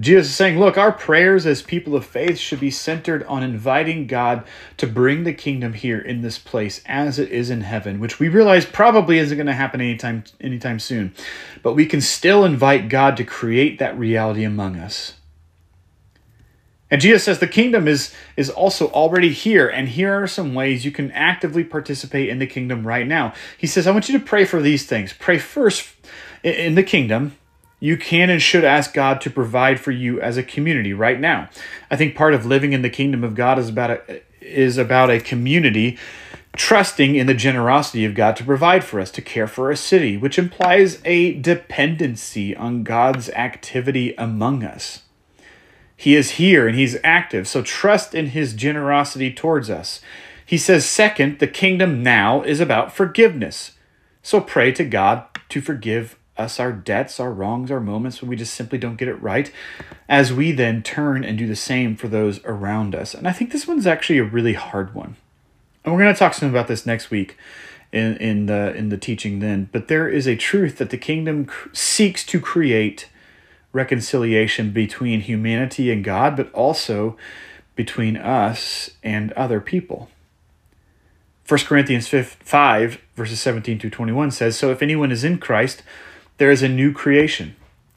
Jesus 0.00 0.28
is 0.28 0.34
saying, 0.34 0.58
look, 0.58 0.78
our 0.78 0.92
prayers 0.92 1.44
as 1.44 1.62
people 1.62 1.94
of 1.94 2.06
faith 2.06 2.38
should 2.38 2.58
be 2.58 2.70
centered 2.70 3.22
on 3.24 3.42
inviting 3.42 4.06
God 4.06 4.44
to 4.78 4.86
bring 4.86 5.24
the 5.24 5.34
kingdom 5.34 5.74
here 5.74 5.98
in 5.98 6.22
this 6.22 6.38
place 6.38 6.80
as 6.86 7.18
it 7.18 7.30
is 7.30 7.50
in 7.50 7.60
heaven, 7.60 8.00
which 8.00 8.18
we 8.18 8.28
realize 8.28 8.64
probably 8.64 9.18
isn't 9.18 9.36
going 9.36 9.46
to 9.46 9.52
happen 9.52 9.80
anytime 9.80 10.24
anytime 10.40 10.78
soon. 10.78 11.12
But 11.62 11.74
we 11.74 11.86
can 11.86 12.00
still 12.00 12.44
invite 12.44 12.88
God 12.88 13.16
to 13.18 13.24
create 13.24 13.78
that 13.78 13.98
reality 13.98 14.42
among 14.42 14.76
us. 14.76 15.14
And 16.90 17.00
Jesus 17.00 17.22
says 17.22 17.38
the 17.38 17.46
kingdom 17.46 17.86
is, 17.86 18.12
is 18.36 18.50
also 18.50 18.88
already 18.90 19.32
here, 19.32 19.68
and 19.68 19.88
here 19.88 20.12
are 20.12 20.26
some 20.26 20.54
ways 20.54 20.84
you 20.84 20.90
can 20.90 21.12
actively 21.12 21.62
participate 21.62 22.28
in 22.28 22.40
the 22.40 22.48
kingdom 22.48 22.84
right 22.84 23.06
now. 23.06 23.32
He 23.56 23.68
says, 23.68 23.86
I 23.86 23.92
want 23.92 24.08
you 24.08 24.18
to 24.18 24.24
pray 24.24 24.44
for 24.44 24.60
these 24.60 24.86
things. 24.86 25.12
Pray 25.12 25.38
first 25.38 25.88
in 26.42 26.74
the 26.74 26.82
kingdom 26.82 27.36
you 27.80 27.96
can 27.96 28.30
and 28.30 28.40
should 28.40 28.64
ask 28.64 28.92
God 28.92 29.20
to 29.22 29.30
provide 29.30 29.80
for 29.80 29.90
you 29.90 30.20
as 30.20 30.36
a 30.36 30.42
community 30.42 30.92
right 30.92 31.18
now. 31.18 31.48
I 31.90 31.96
think 31.96 32.14
part 32.14 32.34
of 32.34 32.46
living 32.46 32.72
in 32.72 32.82
the 32.82 32.90
kingdom 32.90 33.24
of 33.24 33.34
God 33.34 33.58
is 33.58 33.70
about 33.70 33.90
a, 33.90 34.22
is 34.40 34.78
about 34.78 35.10
a 35.10 35.18
community 35.18 35.98
trusting 36.56 37.14
in 37.14 37.26
the 37.26 37.34
generosity 37.34 38.04
of 38.04 38.14
God 38.14 38.36
to 38.36 38.44
provide 38.44 38.84
for 38.84 39.00
us, 39.00 39.10
to 39.12 39.22
care 39.22 39.46
for 39.46 39.70
a 39.70 39.76
city, 39.76 40.16
which 40.16 40.38
implies 40.38 41.00
a 41.04 41.34
dependency 41.34 42.54
on 42.54 42.82
God's 42.82 43.30
activity 43.30 44.14
among 44.18 44.64
us. 44.64 45.02
He 45.96 46.16
is 46.16 46.32
here 46.32 46.66
and 46.66 46.76
he's 46.76 46.96
active, 47.04 47.46
so 47.46 47.62
trust 47.62 48.14
in 48.14 48.28
his 48.28 48.54
generosity 48.54 49.32
towards 49.32 49.70
us. 49.70 50.00
He 50.44 50.58
says, 50.58 50.84
second, 50.84 51.38
the 51.38 51.46
kingdom 51.46 52.02
now 52.02 52.42
is 52.42 52.58
about 52.58 52.92
forgiveness. 52.92 53.72
So 54.22 54.40
pray 54.40 54.72
to 54.72 54.84
God 54.84 55.24
to 55.50 55.60
forgive 55.60 56.18
us 56.40 56.58
our 56.58 56.72
debts, 56.72 57.20
our 57.20 57.32
wrongs, 57.32 57.70
our 57.70 57.80
moments 57.80 58.20
when 58.20 58.30
we 58.30 58.36
just 58.36 58.54
simply 58.54 58.78
don't 58.78 58.96
get 58.96 59.08
it 59.08 59.22
right, 59.22 59.52
as 60.08 60.32
we 60.32 60.52
then 60.52 60.82
turn 60.82 61.22
and 61.22 61.38
do 61.38 61.46
the 61.46 61.54
same 61.54 61.94
for 61.94 62.08
those 62.08 62.42
around 62.44 62.94
us. 62.94 63.14
And 63.14 63.28
I 63.28 63.32
think 63.32 63.52
this 63.52 63.68
one's 63.68 63.86
actually 63.86 64.18
a 64.18 64.24
really 64.24 64.54
hard 64.54 64.94
one. 64.94 65.16
And 65.84 65.94
we're 65.94 66.00
going 66.00 66.14
to 66.14 66.18
talk 66.18 66.34
some 66.34 66.48
about 66.48 66.68
this 66.68 66.86
next 66.86 67.10
week 67.10 67.36
in, 67.92 68.16
in 68.16 68.46
the 68.46 68.74
in 68.74 68.88
the 68.88 68.98
teaching 68.98 69.40
then. 69.40 69.68
But 69.70 69.88
there 69.88 70.08
is 70.08 70.26
a 70.26 70.36
truth 70.36 70.78
that 70.78 70.90
the 70.90 70.98
kingdom 70.98 71.46
cr- 71.46 71.68
seeks 71.72 72.24
to 72.26 72.40
create 72.40 73.08
reconciliation 73.72 74.72
between 74.72 75.20
humanity 75.20 75.92
and 75.92 76.02
God, 76.02 76.36
but 76.36 76.52
also 76.52 77.16
between 77.76 78.16
us 78.16 78.90
and 79.02 79.32
other 79.32 79.60
people. 79.60 80.10
1 81.50 81.60
Corinthians 81.60 82.08
5, 82.08 83.00
verses 83.16 83.40
17 83.40 83.78
to 83.80 83.90
21 83.90 84.30
says, 84.30 84.56
So 84.56 84.70
if 84.70 84.82
anyone 84.82 85.10
is 85.10 85.24
in 85.24 85.38
Christ, 85.38 85.82
there 86.40 86.50
is 86.50 86.62
a 86.62 86.68
new 86.68 86.90
creation. 86.90 87.54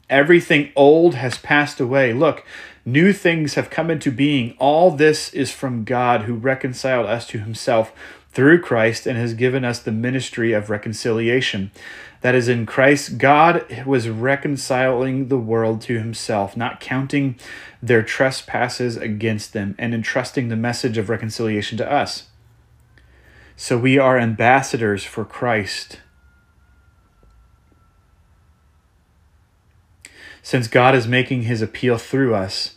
Everything 0.10 0.74
old 0.76 1.16
has 1.16 1.38
passed 1.38 1.80
away. 1.80 2.12
Look, 2.12 2.44
new 2.84 3.14
things 3.14 3.54
have 3.54 3.70
come 3.70 3.90
into 3.90 4.12
being. 4.12 4.54
All 4.60 4.92
this 4.92 5.34
is 5.34 5.54
from 5.54 5.86
God 5.86 6.24
who 6.24 6.34
reconciled 6.34 7.06
us 7.06 7.26
to 7.28 7.40
himself 7.40 7.94
through 8.34 8.60
Christ 8.60 9.08
and 9.08 9.18
has 9.18 9.34
given 9.34 9.64
us 9.64 9.80
the 9.80 9.94
ministry 9.94 10.52
of 10.52 10.70
reconciliation. 10.70 11.72
That 12.20 12.36
is, 12.36 12.50
in 12.50 12.66
Christ, 12.66 13.18
God 13.18 13.66
was 13.86 14.10
reconciling 14.10 15.30
the 15.30 15.40
world 15.40 15.80
to 15.84 15.98
himself, 15.98 16.58
not 16.58 16.82
counting 16.82 17.38
their 17.82 18.04
trespasses 18.04 18.98
against 18.98 19.54
them, 19.54 19.74
and 19.80 19.94
entrusting 19.94 20.50
the 20.50 20.58
message 20.58 20.98
of 20.98 21.08
reconciliation 21.08 21.78
to 21.78 21.90
us. 21.90 22.26
So 23.56 23.78
we 23.78 23.98
are 23.98 24.20
ambassadors 24.20 25.06
for 25.06 25.24
Christ 25.24 26.00
Since 30.44 30.68
God 30.68 30.94
is 30.94 31.08
making 31.08 31.44
his 31.44 31.62
appeal 31.62 31.98
through 31.98 32.36
us, 32.36 32.76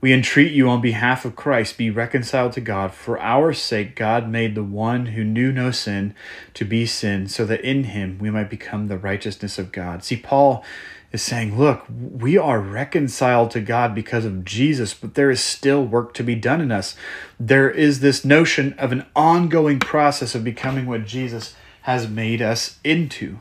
we 0.00 0.12
entreat 0.12 0.50
you 0.50 0.68
on 0.68 0.80
behalf 0.80 1.24
of 1.24 1.36
Christ, 1.36 1.78
be 1.78 1.90
reconciled 1.90 2.52
to 2.54 2.60
God. 2.60 2.92
For 2.92 3.20
our 3.20 3.52
sake, 3.52 3.94
God 3.94 4.28
made 4.28 4.56
the 4.56 4.64
one 4.64 5.06
who 5.06 5.22
knew 5.22 5.52
no 5.52 5.70
sin 5.70 6.14
to 6.54 6.64
be 6.64 6.86
sin, 6.86 7.28
so 7.28 7.44
that 7.44 7.60
in 7.60 7.84
him 7.84 8.18
we 8.18 8.30
might 8.30 8.50
become 8.50 8.88
the 8.88 8.98
righteousness 8.98 9.58
of 9.60 9.70
God. 9.70 10.02
See, 10.02 10.16
Paul 10.16 10.64
is 11.12 11.22
saying, 11.22 11.56
look, 11.56 11.84
we 11.88 12.38
are 12.38 12.58
reconciled 12.58 13.50
to 13.52 13.60
God 13.60 13.94
because 13.94 14.24
of 14.24 14.44
Jesus, 14.44 14.94
but 14.94 15.14
there 15.14 15.30
is 15.30 15.40
still 15.40 15.84
work 15.84 16.14
to 16.14 16.24
be 16.24 16.34
done 16.34 16.60
in 16.62 16.72
us. 16.72 16.96
There 17.38 17.70
is 17.70 18.00
this 18.00 18.24
notion 18.24 18.72
of 18.78 18.90
an 18.90 19.04
ongoing 19.14 19.78
process 19.78 20.34
of 20.34 20.42
becoming 20.42 20.86
what 20.86 21.06
Jesus 21.06 21.54
has 21.82 22.08
made 22.08 22.40
us 22.40 22.78
into. 22.82 23.38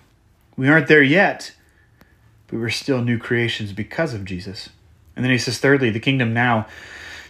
We 0.57 0.67
aren't 0.67 0.87
there 0.87 1.01
yet 1.01 1.53
but 2.51 2.59
we're 2.59 2.69
still 2.69 3.01
new 3.01 3.17
creations 3.17 3.71
because 3.71 4.13
of 4.13 4.25
Jesus. 4.25 4.69
And 5.15 5.25
then 5.25 5.31
he 5.31 5.37
says, 5.37 5.57
thirdly, 5.57 5.89
the 5.89 5.99
kingdom 5.99 6.33
now 6.33 6.67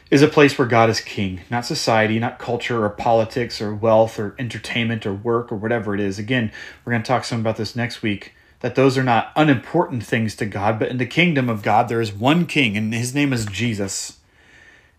is 0.10 0.22
a 0.22 0.28
place 0.28 0.58
where 0.58 0.68
God 0.68 0.90
is 0.90 1.00
king, 1.00 1.42
not 1.50 1.66
society, 1.66 2.20
not 2.20 2.38
culture 2.38 2.84
or 2.84 2.90
politics 2.90 3.62
or 3.62 3.74
wealth 3.74 4.20
or 4.20 4.36
entertainment 4.38 5.06
or 5.06 5.14
work 5.14 5.52
or 5.52 5.56
whatever 5.56 5.96
it 5.96 6.02
is. 6.02 6.20
Again, 6.20 6.52
we're 6.84 6.92
going 6.92 7.04
to 7.04 7.08
talk 7.08 7.24
some 7.24 7.40
about 7.40 7.56
this 7.56 7.76
next 7.76 8.02
week. 8.02 8.34
That 8.60 8.76
those 8.76 8.96
are 8.96 9.04
not 9.04 9.32
unimportant 9.36 10.04
things 10.04 10.36
to 10.36 10.46
God, 10.46 10.78
but 10.78 10.90
in 10.90 10.98
the 10.98 11.06
kingdom 11.08 11.50
of 11.50 11.64
God, 11.64 11.88
there 11.88 12.02
is 12.02 12.14
one 12.14 12.46
king, 12.46 12.78
and 12.78 12.94
his 12.94 13.16
name 13.16 13.34
is 13.34 13.48
Jesus. 13.48 14.20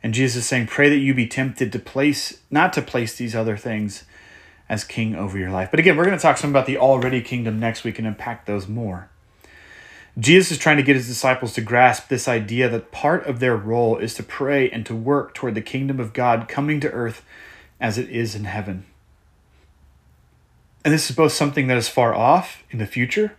And 0.02 0.14
Jesus 0.14 0.42
is 0.42 0.48
saying, 0.48 0.66
Pray 0.66 0.88
that 0.88 0.96
you 0.96 1.14
be 1.14 1.28
tempted 1.28 1.70
to 1.70 1.78
place, 1.78 2.38
not 2.50 2.72
to 2.72 2.82
place 2.82 3.14
these 3.14 3.36
other 3.36 3.56
things 3.56 4.02
as 4.68 4.82
king 4.82 5.14
over 5.14 5.38
your 5.38 5.50
life. 5.50 5.70
But 5.70 5.78
again, 5.78 5.96
we're 5.96 6.06
going 6.06 6.16
to 6.16 6.22
talk 6.22 6.38
some 6.38 6.50
about 6.50 6.66
the 6.66 6.78
already 6.78 7.20
kingdom 7.20 7.60
next 7.60 7.84
week 7.84 8.00
and 8.00 8.08
unpack 8.08 8.46
those 8.46 8.66
more. 8.66 9.10
Jesus 10.18 10.52
is 10.52 10.58
trying 10.58 10.76
to 10.76 10.82
get 10.82 10.96
his 10.96 11.06
disciples 11.06 11.54
to 11.54 11.62
grasp 11.62 12.08
this 12.08 12.28
idea 12.28 12.68
that 12.68 12.92
part 12.92 13.26
of 13.26 13.40
their 13.40 13.56
role 13.56 13.96
is 13.96 14.14
to 14.14 14.22
pray 14.22 14.68
and 14.68 14.84
to 14.84 14.94
work 14.94 15.32
toward 15.32 15.54
the 15.54 15.62
kingdom 15.62 15.98
of 15.98 16.12
God 16.12 16.48
coming 16.48 16.80
to 16.80 16.90
earth 16.90 17.24
as 17.80 17.96
it 17.96 18.10
is 18.10 18.34
in 18.34 18.44
heaven. 18.44 18.84
And 20.84 20.92
this 20.92 21.08
is 21.08 21.16
both 21.16 21.32
something 21.32 21.66
that 21.68 21.78
is 21.78 21.88
far 21.88 22.14
off 22.14 22.62
in 22.70 22.78
the 22.78 22.86
future, 22.86 23.36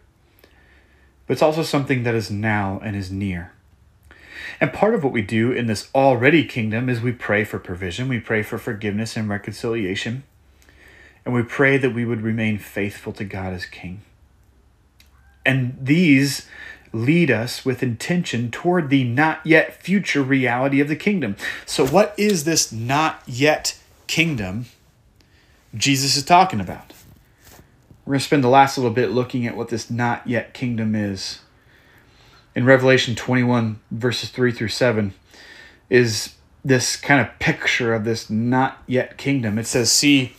but 1.28 1.34
it's 1.34 1.42
also 1.42 1.62
something 1.62 2.04
that 2.04 2.16
is 2.16 2.32
now 2.32 2.80
and 2.84 2.96
is 2.96 3.12
near. 3.12 3.52
And 4.60 4.74
part 4.74 4.96
of 4.96 5.04
what 5.04 5.14
we 5.14 5.22
do 5.22 5.52
in 5.52 5.68
this 5.68 5.90
already 5.94 6.46
kingdom 6.46 6.90
is 6.90 7.02
we 7.02 7.12
pray 7.12 7.44
for 7.44 7.60
provision, 7.60 8.08
we 8.08 8.20
pray 8.20 8.42
for 8.42 8.58
forgiveness 8.58 9.16
and 9.16 9.30
reconciliation, 9.30 10.24
and 11.26 11.36
we 11.36 11.44
pray 11.44 11.78
that 11.78 11.94
we 11.94 12.06
would 12.06 12.22
remain 12.22 12.58
faithful 12.58 13.14
to 13.14 13.26
God 13.26 13.54
as 13.54 13.66
King. 13.66 14.02
And 15.46 15.78
these 15.80 16.48
lead 16.94 17.32
us 17.32 17.66
with 17.66 17.82
intention 17.82 18.52
toward 18.52 18.90
the 18.90 19.04
not 19.04 19.46
yet 19.46 19.82
future 19.82 20.22
reality 20.22 20.80
of 20.80 20.88
the 20.88 20.96
kingdom. 20.96 21.36
So, 21.66 21.86
what 21.86 22.14
is 22.18 22.44
this 22.44 22.72
not 22.72 23.22
yet 23.26 23.78
kingdom 24.08 24.68
Jesus 25.76 26.16
is 26.16 26.24
talking 26.24 26.60
about? 26.60 26.94
We're 28.06 28.14
going 28.14 28.20
to 28.20 28.26
spend 28.26 28.44
the 28.44 28.50
last 28.50 28.78
little 28.78 28.92
bit 28.92 29.12
looking 29.12 29.48
at 29.48 29.56
what 29.56 29.70
this 29.70 29.90
not 29.90 30.28
yet 30.28 30.54
kingdom 30.54 30.94
is. 30.94 31.40
In 32.54 32.66
Revelation 32.66 33.16
21, 33.16 33.80
verses 33.90 34.30
3 34.30 34.52
through 34.52 34.68
7, 34.68 35.14
is 35.90 36.36
this 36.64 36.96
kind 36.96 37.22
of 37.22 37.40
picture 37.40 37.94
of 37.94 38.04
this 38.04 38.30
not 38.30 38.84
yet 38.88 39.18
kingdom. 39.18 39.58
It 39.58 39.68
says, 39.68 39.92
See, 39.92 40.36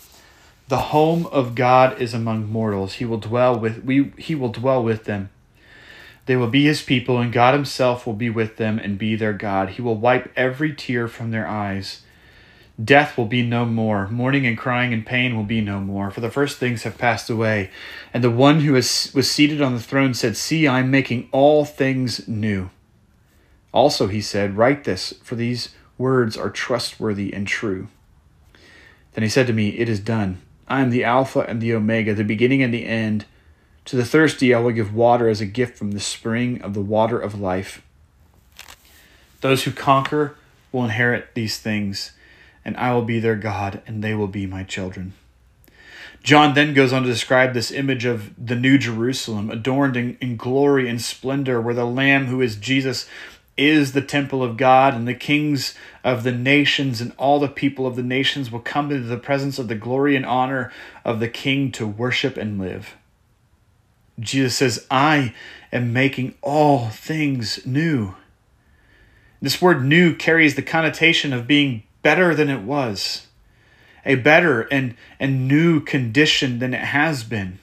the 0.69 0.79
home 0.79 1.27
of 1.27 1.55
God 1.55 2.01
is 2.01 2.15
among 2.15 2.51
mortals. 2.51 2.95
He 2.95 3.05
will 3.05 3.19
dwell 3.19 3.59
with 3.59 3.85
we 3.85 4.13
he 4.17 4.35
will 4.35 4.51
dwell 4.51 4.83
with 4.83 5.05
them. 5.05 5.31
They 6.27 6.37
will 6.37 6.49
be 6.49 6.65
his 6.65 6.83
people, 6.83 7.19
and 7.19 7.33
God 7.33 7.53
himself 7.53 8.07
will 8.07 8.15
be 8.15 8.31
with 8.31 8.57
them 8.57 8.79
and 8.79 8.99
be 8.99 9.15
their 9.15 9.35
God. 9.35 9.71
He 9.71 9.83
will 9.83 9.97
wipe 9.97 10.33
every 10.35 10.75
tear 10.75 11.07
from 11.07 11.31
their 11.31 11.47
eyes. 11.47 12.01
Death 12.83 13.17
will 13.17 13.27
be 13.27 13.47
no 13.47 13.65
more. 13.65 14.09
Mourning 14.09 14.47
and 14.47 14.59
crying 14.59 14.93
and 14.93 15.07
pain 15.07 15.37
will 15.37 15.45
be 15.45 15.61
no 15.61 15.81
more, 15.81 16.11
for 16.11 16.21
the 16.21 16.31
first 16.31 16.59
things 16.59 16.83
have 16.83 16.99
passed 16.99 17.31
away. 17.31 17.71
And 18.13 18.25
the 18.25 18.31
one 18.31 18.61
who 18.61 18.73
was, 18.73 19.13
was 19.15 19.31
seated 19.31 19.61
on 19.61 19.75
the 19.75 19.83
throne 19.83 20.15
said, 20.15 20.37
See, 20.37 20.67
I 20.67 20.81
am 20.81 20.91
making 20.91 21.29
all 21.31 21.65
things 21.65 22.27
new. 22.27 22.71
Also, 23.73 24.09
he 24.09 24.21
said, 24.21 24.57
Write 24.57 24.85
this, 24.85 25.13
for 25.23 25.37
these 25.37 25.75
words 25.99 26.37
are 26.37 26.51
trustworthy 26.51 27.33
and 27.33 27.47
true. 27.47 27.89
Then 29.13 29.23
he 29.23 29.29
said 29.29 29.47
to 29.47 29.53
me, 29.53 29.69
It 29.69 29.89
is 29.89 30.01
done. 30.01 30.41
I 30.67 30.81
am 30.81 30.91
the 30.91 31.05
Alpha 31.05 31.41
and 31.41 31.61
the 31.61 31.75
Omega, 31.75 32.15
the 32.15 32.25
beginning 32.25 32.63
and 32.63 32.73
the 32.73 32.87
end. 32.87 33.27
To 33.87 33.97
the 33.97 34.05
thirsty 34.05 34.55
I 34.55 34.61
will 34.61 34.73
give 34.73 34.95
water 34.95 35.29
as 35.29 35.41
a 35.41 35.47
gift 35.47 35.77
from 35.77 35.93
the 35.93 36.01
spring 36.01 36.63
of 36.63 36.75
the 36.75 36.81
water 36.81 37.19
of 37.19 37.39
life. 37.39 37.83
Those 39.41 39.65
who 39.65 39.73
conquer 39.73 40.37
will 40.73 40.85
inherit 40.85 41.35
these 41.35 41.59
things, 41.59 42.13
and 42.65 42.77
I 42.79 42.95
will 42.95 43.05
be 43.05 43.21
their 43.21 43.37
God, 43.37 43.83
and 43.87 44.03
they 44.03 44.15
will 44.15 44.29
be 44.29 44.47
my 44.47 44.63
children. 44.65 45.13
John 46.23 46.55
then 46.55 46.73
goes 46.73 46.95
on 46.95 47.03
to 47.03 47.09
describe 47.09 47.53
this 47.53 47.71
image 47.71 48.07
of 48.07 48.33
the 48.43 48.57
New 48.57 48.79
Jerusalem, 48.79 49.51
adorned 49.51 49.99
in, 49.99 50.17
in, 50.23 50.39
glory 50.39 50.89
and 50.89 51.01
splendor, 51.01 51.61
where 51.61 51.75
the 51.75 51.85
Lamb, 51.85 52.27
who 52.27 52.41
is 52.41 52.57
Jesus, 52.57 53.07
is 53.57 53.93
the 53.93 54.03
temple 54.03 54.43
of 54.43 54.57
God, 54.57 54.95
and 54.95 55.07
the 55.07 55.15
kings 55.15 55.75
of 56.03 56.23
the 56.25 56.33
nations 56.33 57.01
and 57.01 57.13
all 57.17 57.39
the 57.39 57.49
people 57.49 57.87
of 57.87 57.97
the 57.97 58.03
nations 58.03 58.51
will 58.51 58.61
come 58.61 58.91
into 58.91 59.07
the 59.07 59.17
presence 59.17 59.59
of 59.59 59.69
the 59.69 59.75
glory 59.75 60.17
and 60.17 60.27
honor 60.27 60.73
of 61.05 61.21
the 61.21 61.29
King 61.29 61.71
to 61.73 61.87
worship 61.87 62.37
and 62.37 62.59
live. 62.59 62.97
Jesus 64.19 64.57
says, 64.57 64.87
I 64.91 65.35
am 65.73 65.93
making 65.93 66.35
all 66.43 66.89
things 66.89 67.65
new. 67.67 68.15
This 69.41 69.61
word 69.61 69.85
new 69.85 70.15
carries 70.15 70.55
the 70.55 70.63
connotation 70.63 71.33
of 71.33 71.47
being 71.47 71.83
better 72.03 72.35
than 72.35 72.49
it 72.49 72.63
was, 72.63 73.27
a 74.05 74.15
better 74.17 74.63
and, 74.63 74.95
and 75.19 75.49
new 75.49 75.81
condition 75.81 76.59
than 76.59 76.75
it 76.75 76.81
has 76.81 77.25
been. 77.25 77.59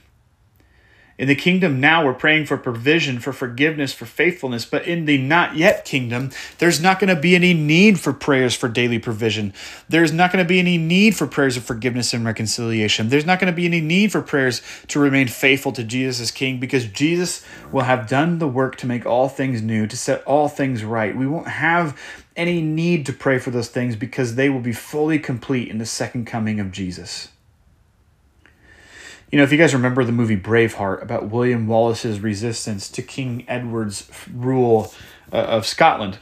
In 1.22 1.28
the 1.28 1.36
kingdom 1.36 1.80
now, 1.80 2.04
we're 2.04 2.16
praying 2.16 2.48
for 2.48 2.58
provision, 2.58 3.20
for 3.20 3.32
forgiveness, 3.32 3.94
for 3.94 4.08
faithfulness. 4.08 4.66
But 4.66 4.88
in 4.88 5.06
the 5.06 5.20
not 5.20 5.56
yet 5.56 5.86
kingdom, 5.86 6.32
there's 6.58 6.82
not 6.82 7.00
going 7.00 7.16
to 7.16 7.22
be 7.22 7.36
any 7.36 7.54
need 7.54 8.00
for 8.00 8.12
prayers 8.12 8.56
for 8.56 8.68
daily 8.68 8.98
provision. 8.98 9.54
There's 9.88 10.12
not 10.12 10.32
going 10.32 10.44
to 10.44 10.50
be 10.50 10.58
any 10.58 10.80
need 10.80 11.16
for 11.16 11.28
prayers 11.28 11.58
of 11.58 11.64
forgiveness 11.64 12.12
and 12.16 12.26
reconciliation. 12.26 13.10
There's 13.10 13.28
not 13.28 13.40
going 13.40 13.54
to 13.54 13.56
be 13.56 13.68
any 13.68 13.82
need 13.82 14.12
for 14.12 14.24
prayers 14.24 14.64
to 14.88 15.00
remain 15.00 15.28
faithful 15.28 15.72
to 15.74 15.84
Jesus 15.84 16.20
as 16.20 16.32
King 16.32 16.60
because 16.60 16.88
Jesus 16.88 17.46
will 17.72 17.84
have 17.84 18.10
done 18.10 18.40
the 18.40 18.48
work 18.48 18.78
to 18.78 18.88
make 18.88 19.06
all 19.06 19.30
things 19.30 19.62
new, 19.62 19.86
to 19.86 19.96
set 19.96 20.24
all 20.24 20.50
things 20.50 20.84
right. 20.84 21.16
We 21.16 21.28
won't 21.28 21.50
have 21.50 22.02
any 22.36 22.64
need 22.64 23.06
to 23.06 23.14
pray 23.14 23.38
for 23.38 23.52
those 23.52 23.68
things 23.68 23.96
because 23.96 24.34
they 24.34 24.50
will 24.50 24.60
be 24.60 24.74
fully 24.74 25.20
complete 25.20 25.68
in 25.68 25.78
the 25.78 25.86
second 25.86 26.26
coming 26.26 26.60
of 26.60 26.72
Jesus. 26.72 27.28
You 29.32 29.38
know, 29.38 29.44
if 29.44 29.52
you 29.54 29.58
guys 29.58 29.74
remember 29.74 30.04
the 30.04 30.12
movie 30.12 30.36
Braveheart 30.36 31.02
about 31.02 31.30
William 31.30 31.66
Wallace's 31.66 32.20
resistance 32.20 32.90
to 32.90 33.02
King 33.02 33.46
Edward's 33.48 34.12
rule 34.34 34.94
uh, 35.32 35.38
of 35.38 35.66
Scotland, 35.66 36.20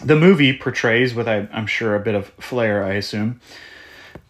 the 0.00 0.14
movie 0.14 0.56
portrays, 0.56 1.12
with 1.12 1.26
I'm 1.26 1.66
sure 1.66 1.96
a 1.96 2.00
bit 2.00 2.14
of 2.14 2.28
flair, 2.38 2.84
I 2.84 2.92
assume, 2.92 3.40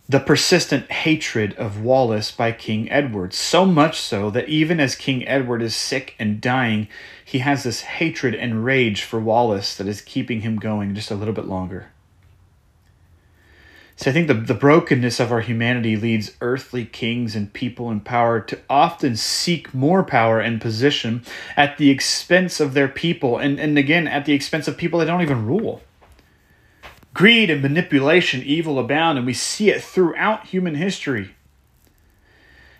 the 0.09 0.19
persistent 0.19 0.91
hatred 0.91 1.53
of 1.57 1.83
Wallace 1.83 2.31
by 2.31 2.53
King 2.53 2.91
Edward. 2.91 3.35
So 3.35 3.67
much 3.67 4.01
so 4.01 4.31
that 4.31 4.49
even 4.49 4.81
as 4.81 4.95
King 4.95 5.29
Edward 5.29 5.61
is 5.61 5.77
sick 5.77 6.15
and 6.19 6.41
dying, 6.41 6.89
he 7.23 7.41
has 7.41 7.65
this 7.65 7.83
hatred 7.83 8.35
and 8.35 8.65
rage 8.65 9.03
for 9.03 9.21
Wallace 9.21 9.77
that 9.77 9.87
is 9.87 10.01
keeping 10.01 10.41
him 10.41 10.57
going 10.57 10.95
just 10.95 11.11
a 11.11 11.15
little 11.15 11.35
bit 11.35 11.45
longer. 11.45 11.89
So 13.99 14.13
I 14.13 14.15
think 14.15 14.29
the, 14.29 14.35
the 14.35 14.55
brokenness 14.55 15.19
of 15.19 15.33
our 15.33 15.41
humanity 15.41 15.97
leads 15.97 16.37
earthly 16.41 16.85
kings 16.85 17.35
and 17.35 17.53
people 17.53 17.91
in 17.91 17.99
power 17.99 18.41
to 18.41 18.61
often 18.71 19.17
seek 19.17 19.75
more 19.75 20.05
power 20.05 20.39
and 20.39 20.61
position 20.61 21.25
at 21.57 21.79
the 21.79 21.91
expense 21.91 22.61
of 22.61 22.75
their 22.75 22.87
people, 22.87 23.39
and, 23.39 23.59
and 23.59 23.77
again, 23.77 24.07
at 24.07 24.25
the 24.25 24.35
expense 24.35 24.69
of 24.69 24.77
people 24.77 25.01
they 25.01 25.05
don't 25.05 25.23
even 25.23 25.45
rule. 25.45 25.83
Greed 27.13 27.51
and 27.51 27.61
manipulation, 27.61 28.41
evil 28.45 28.79
abound, 28.79 29.19
and 29.19 29.27
we 29.27 29.35
see 29.35 29.69
it 29.69 29.83
throughout 29.83 30.47
human 30.47 30.77
history. 30.77 31.35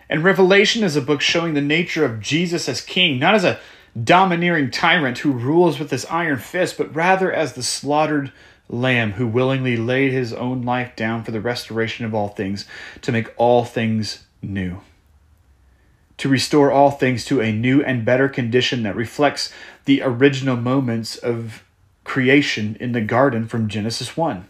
And 0.09 0.23
Revelation 0.23 0.85
is 0.85 0.95
a 0.95 1.01
book 1.01 1.19
showing 1.19 1.53
the 1.53 1.59
nature 1.59 2.05
of 2.05 2.21
Jesus 2.21 2.69
as 2.69 2.79
king, 2.79 3.19
not 3.19 3.35
as 3.35 3.43
a 3.43 3.59
domineering 4.01 4.71
tyrant 4.71 5.17
who 5.17 5.33
rules 5.33 5.79
with 5.79 5.91
his 5.91 6.05
iron 6.05 6.39
fist, 6.39 6.77
but 6.77 6.95
rather 6.95 7.29
as 7.29 7.53
the 7.53 7.63
slaughtered 7.63 8.31
Lamb 8.69 9.13
who 9.13 9.27
willingly 9.27 9.75
laid 9.75 10.11
his 10.11 10.31
own 10.31 10.61
life 10.61 10.95
down 10.95 11.23
for 11.23 11.31
the 11.31 11.41
restoration 11.41 12.05
of 12.05 12.13
all 12.13 12.29
things, 12.29 12.65
to 13.01 13.11
make 13.11 13.33
all 13.37 13.65
things 13.65 14.25
new. 14.41 14.81
To 16.17 16.29
restore 16.29 16.71
all 16.71 16.91
things 16.91 17.25
to 17.25 17.41
a 17.41 17.51
new 17.51 17.81
and 17.83 18.05
better 18.05 18.29
condition 18.29 18.83
that 18.83 18.95
reflects 18.95 19.51
the 19.85 20.01
original 20.01 20.55
moments 20.55 21.15
of 21.15 21.63
creation 22.03 22.77
in 22.79 22.91
the 22.91 23.01
garden 23.01 23.47
from 23.47 23.67
Genesis 23.67 24.15
1. 24.15 24.47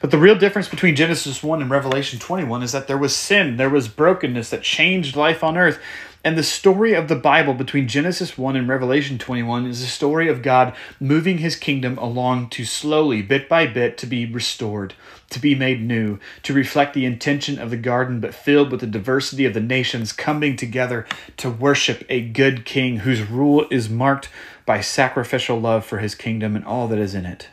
But 0.00 0.10
the 0.10 0.18
real 0.18 0.34
difference 0.34 0.68
between 0.68 0.96
Genesis 0.96 1.44
1 1.44 1.62
and 1.62 1.70
Revelation 1.70 2.18
21 2.18 2.64
is 2.64 2.72
that 2.72 2.88
there 2.88 2.98
was 2.98 3.14
sin, 3.14 3.56
there 3.56 3.70
was 3.70 3.86
brokenness 3.86 4.50
that 4.50 4.62
changed 4.62 5.14
life 5.14 5.44
on 5.44 5.56
earth. 5.56 5.78
And 6.24 6.38
the 6.38 6.44
story 6.44 6.94
of 6.94 7.08
the 7.08 7.16
Bible 7.16 7.52
between 7.52 7.88
Genesis 7.88 8.38
1 8.38 8.54
and 8.54 8.68
Revelation 8.68 9.18
21 9.18 9.66
is 9.66 9.82
a 9.82 9.86
story 9.86 10.28
of 10.28 10.40
God 10.40 10.72
moving 11.00 11.38
his 11.38 11.56
kingdom 11.56 11.98
along 11.98 12.50
to 12.50 12.64
slowly, 12.64 13.22
bit 13.22 13.48
by 13.48 13.66
bit, 13.66 13.98
to 13.98 14.06
be 14.06 14.24
restored, 14.24 14.94
to 15.30 15.40
be 15.40 15.56
made 15.56 15.82
new, 15.82 16.20
to 16.44 16.54
reflect 16.54 16.94
the 16.94 17.04
intention 17.04 17.58
of 17.58 17.70
the 17.70 17.76
garden, 17.76 18.20
but 18.20 18.34
filled 18.34 18.70
with 18.70 18.80
the 18.80 18.86
diversity 18.86 19.44
of 19.44 19.52
the 19.52 19.60
nations 19.60 20.12
coming 20.12 20.54
together 20.54 21.06
to 21.38 21.50
worship 21.50 22.04
a 22.08 22.20
good 22.20 22.64
king 22.64 22.98
whose 22.98 23.28
rule 23.28 23.66
is 23.68 23.90
marked 23.90 24.28
by 24.64 24.80
sacrificial 24.80 25.60
love 25.60 25.84
for 25.84 25.98
his 25.98 26.14
kingdom 26.14 26.54
and 26.54 26.64
all 26.64 26.86
that 26.86 27.00
is 27.00 27.16
in 27.16 27.26
it. 27.26 27.48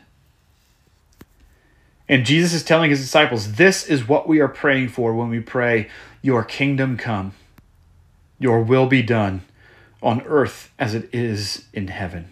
And 2.08 2.24
Jesus 2.24 2.52
is 2.52 2.62
telling 2.62 2.90
his 2.90 3.00
disciples, 3.00 3.54
This 3.54 3.84
is 3.84 4.06
what 4.06 4.28
we 4.28 4.38
are 4.38 4.48
praying 4.48 4.90
for 4.90 5.12
when 5.12 5.28
we 5.28 5.40
pray, 5.40 5.88
Your 6.22 6.44
kingdom 6.44 6.96
come. 6.96 7.32
Your 8.40 8.62
will 8.62 8.86
be 8.86 9.02
done 9.02 9.42
on 10.02 10.22
earth 10.22 10.72
as 10.78 10.94
it 10.94 11.08
is 11.12 11.66
in 11.72 11.86
heaven. 11.88 12.30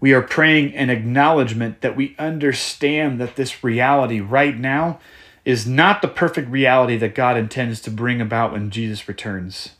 We 0.00 0.12
are 0.12 0.20
praying 0.20 0.74
an 0.74 0.90
acknowledgement 0.90 1.80
that 1.80 1.96
we 1.96 2.14
understand 2.18 3.18
that 3.20 3.36
this 3.36 3.64
reality 3.64 4.20
right 4.20 4.58
now 4.58 5.00
is 5.44 5.66
not 5.66 6.02
the 6.02 6.08
perfect 6.08 6.50
reality 6.50 6.96
that 6.98 7.14
God 7.14 7.38
intends 7.38 7.80
to 7.82 7.90
bring 7.90 8.20
about 8.20 8.52
when 8.52 8.70
Jesus 8.70 9.08
returns 9.08 9.70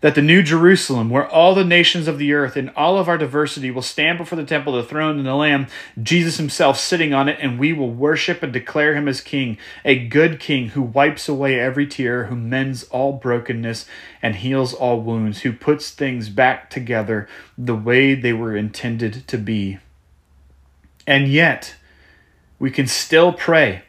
that 0.00 0.14
the 0.14 0.22
new 0.22 0.42
Jerusalem, 0.42 1.08
where 1.08 1.26
all 1.26 1.54
the 1.54 1.64
nations 1.64 2.06
of 2.06 2.18
the 2.18 2.32
earth 2.32 2.56
and 2.56 2.70
all 2.76 2.98
of 2.98 3.08
our 3.08 3.16
diversity 3.16 3.70
will 3.70 3.82
stand 3.82 4.18
before 4.18 4.36
the 4.36 4.44
temple, 4.44 4.74
the 4.74 4.82
throne, 4.82 5.18
and 5.18 5.26
the 5.26 5.34
Lamb, 5.34 5.66
Jesus 6.02 6.36
himself 6.36 6.78
sitting 6.78 7.14
on 7.14 7.28
it, 7.28 7.38
and 7.40 7.58
we 7.58 7.72
will 7.72 7.90
worship 7.90 8.42
and 8.42 8.52
declare 8.52 8.94
him 8.94 9.08
as 9.08 9.20
King, 9.20 9.56
a 9.84 9.98
good 9.98 10.38
King 10.38 10.68
who 10.68 10.82
wipes 10.82 11.28
away 11.28 11.58
every 11.58 11.86
tear, 11.86 12.26
who 12.26 12.36
mends 12.36 12.84
all 12.84 13.14
brokenness 13.14 13.86
and 14.22 14.36
heals 14.36 14.74
all 14.74 15.00
wounds, 15.00 15.40
who 15.40 15.52
puts 15.52 15.90
things 15.90 16.28
back 16.28 16.68
together 16.68 17.28
the 17.56 17.74
way 17.74 18.14
they 18.14 18.32
were 18.32 18.56
intended 18.56 19.26
to 19.28 19.38
be. 19.38 19.78
And 21.06 21.28
yet, 21.28 21.76
we 22.58 22.70
can 22.70 22.86
still 22.86 23.32
pray 23.32 23.82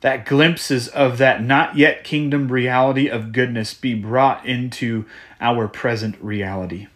that 0.00 0.26
glimpses 0.26 0.88
of 0.88 1.18
that 1.18 1.42
not 1.42 1.76
yet 1.76 2.04
kingdom 2.04 2.48
reality 2.48 3.08
of 3.08 3.32
goodness 3.32 3.74
be 3.74 3.94
brought 3.94 4.44
into 4.44 5.04
our 5.40 5.68
present 5.68 6.16
reality. 6.20 6.86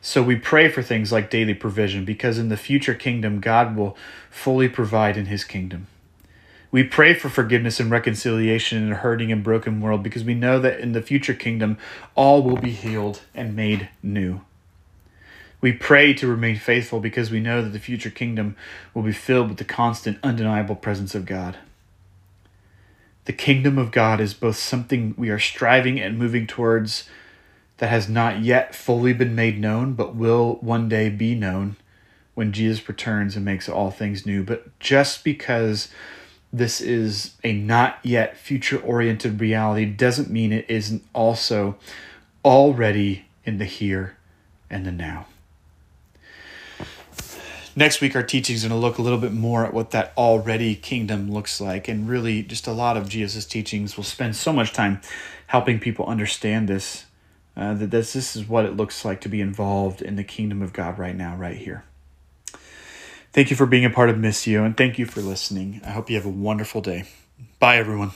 So 0.00 0.22
we 0.22 0.36
pray 0.36 0.68
for 0.68 0.82
things 0.82 1.10
like 1.10 1.30
daily 1.30 1.54
provision 1.54 2.04
because 2.04 2.38
in 2.38 2.48
the 2.48 2.56
future 2.56 2.94
kingdom, 2.94 3.40
God 3.40 3.76
will 3.76 3.96
fully 4.30 4.68
provide 4.68 5.16
in 5.16 5.26
his 5.26 5.42
kingdom. 5.42 5.88
We 6.70 6.84
pray 6.84 7.14
for 7.14 7.28
forgiveness 7.28 7.80
and 7.80 7.90
reconciliation 7.90 8.82
in 8.82 8.92
a 8.92 8.96
hurting 8.96 9.32
and 9.32 9.42
broken 9.42 9.80
world 9.80 10.02
because 10.02 10.22
we 10.22 10.34
know 10.34 10.60
that 10.60 10.78
in 10.78 10.92
the 10.92 11.02
future 11.02 11.34
kingdom, 11.34 11.78
all 12.14 12.42
will 12.42 12.56
be 12.56 12.70
healed 12.70 13.22
and 13.34 13.56
made 13.56 13.88
new. 14.02 14.42
We 15.60 15.72
pray 15.72 16.12
to 16.14 16.28
remain 16.28 16.56
faithful 16.56 17.00
because 17.00 17.30
we 17.30 17.40
know 17.40 17.62
that 17.62 17.70
the 17.70 17.78
future 17.78 18.10
kingdom 18.10 18.56
will 18.94 19.02
be 19.02 19.12
filled 19.12 19.48
with 19.48 19.58
the 19.58 19.64
constant, 19.64 20.18
undeniable 20.22 20.76
presence 20.76 21.14
of 21.14 21.24
God. 21.24 21.56
The 23.26 23.32
kingdom 23.32 23.76
of 23.76 23.90
God 23.90 24.20
is 24.20 24.34
both 24.34 24.56
something 24.56 25.14
we 25.16 25.30
are 25.30 25.38
striving 25.38 26.00
and 26.00 26.18
moving 26.18 26.46
towards 26.46 27.08
that 27.78 27.90
has 27.90 28.08
not 28.08 28.40
yet 28.40 28.74
fully 28.74 29.12
been 29.12 29.34
made 29.34 29.60
known, 29.60 29.92
but 29.92 30.14
will 30.14 30.58
one 30.60 30.88
day 30.88 31.10
be 31.10 31.34
known 31.34 31.76
when 32.34 32.52
Jesus 32.52 32.88
returns 32.88 33.36
and 33.36 33.44
makes 33.44 33.68
all 33.68 33.90
things 33.90 34.24
new. 34.24 34.42
But 34.42 34.78
just 34.78 35.24
because 35.24 35.88
this 36.52 36.80
is 36.80 37.34
a 37.42 37.52
not 37.52 37.98
yet 38.02 38.36
future 38.36 38.78
oriented 38.78 39.40
reality 39.40 39.84
doesn't 39.84 40.30
mean 40.30 40.52
it 40.52 40.64
isn't 40.68 41.04
also 41.12 41.76
already 42.44 43.26
in 43.44 43.58
the 43.58 43.64
here 43.64 44.16
and 44.70 44.86
the 44.86 44.92
now. 44.92 45.26
Next 47.78 48.00
week, 48.00 48.16
our 48.16 48.22
teaching 48.22 48.56
is 48.56 48.62
going 48.62 48.70
to 48.70 48.76
look 48.76 48.96
a 48.96 49.02
little 49.02 49.18
bit 49.18 49.34
more 49.34 49.66
at 49.66 49.74
what 49.74 49.90
that 49.90 50.14
already 50.16 50.74
kingdom 50.74 51.30
looks 51.30 51.60
like. 51.60 51.88
And 51.88 52.08
really, 52.08 52.42
just 52.42 52.66
a 52.66 52.72
lot 52.72 52.96
of 52.96 53.06
Jesus' 53.06 53.44
teachings 53.44 53.98
will 53.98 54.04
spend 54.04 54.34
so 54.34 54.50
much 54.50 54.72
time 54.72 55.02
helping 55.48 55.78
people 55.78 56.06
understand 56.06 56.68
this 56.68 57.04
uh, 57.56 57.74
that 57.74 57.90
this, 57.90 58.12
this 58.12 58.36
is 58.36 58.48
what 58.48 58.64
it 58.64 58.76
looks 58.76 59.04
like 59.04 59.20
to 59.22 59.28
be 59.28 59.40
involved 59.40 60.02
in 60.02 60.16
the 60.16 60.24
kingdom 60.24 60.62
of 60.62 60.72
God 60.72 60.98
right 60.98 61.16
now, 61.16 61.36
right 61.36 61.56
here. 61.56 61.84
Thank 63.32 63.50
you 63.50 63.56
for 63.56 63.66
being 63.66 63.84
a 63.84 63.90
part 63.90 64.10
of 64.10 64.16
Missio, 64.16 64.64
and 64.64 64.76
thank 64.76 64.98
you 64.98 65.06
for 65.06 65.20
listening. 65.20 65.80
I 65.84 65.90
hope 65.90 66.08
you 66.08 66.16
have 66.16 66.26
a 66.26 66.30
wonderful 66.30 66.80
day. 66.80 67.04
Bye, 67.58 67.76
everyone. 67.76 68.12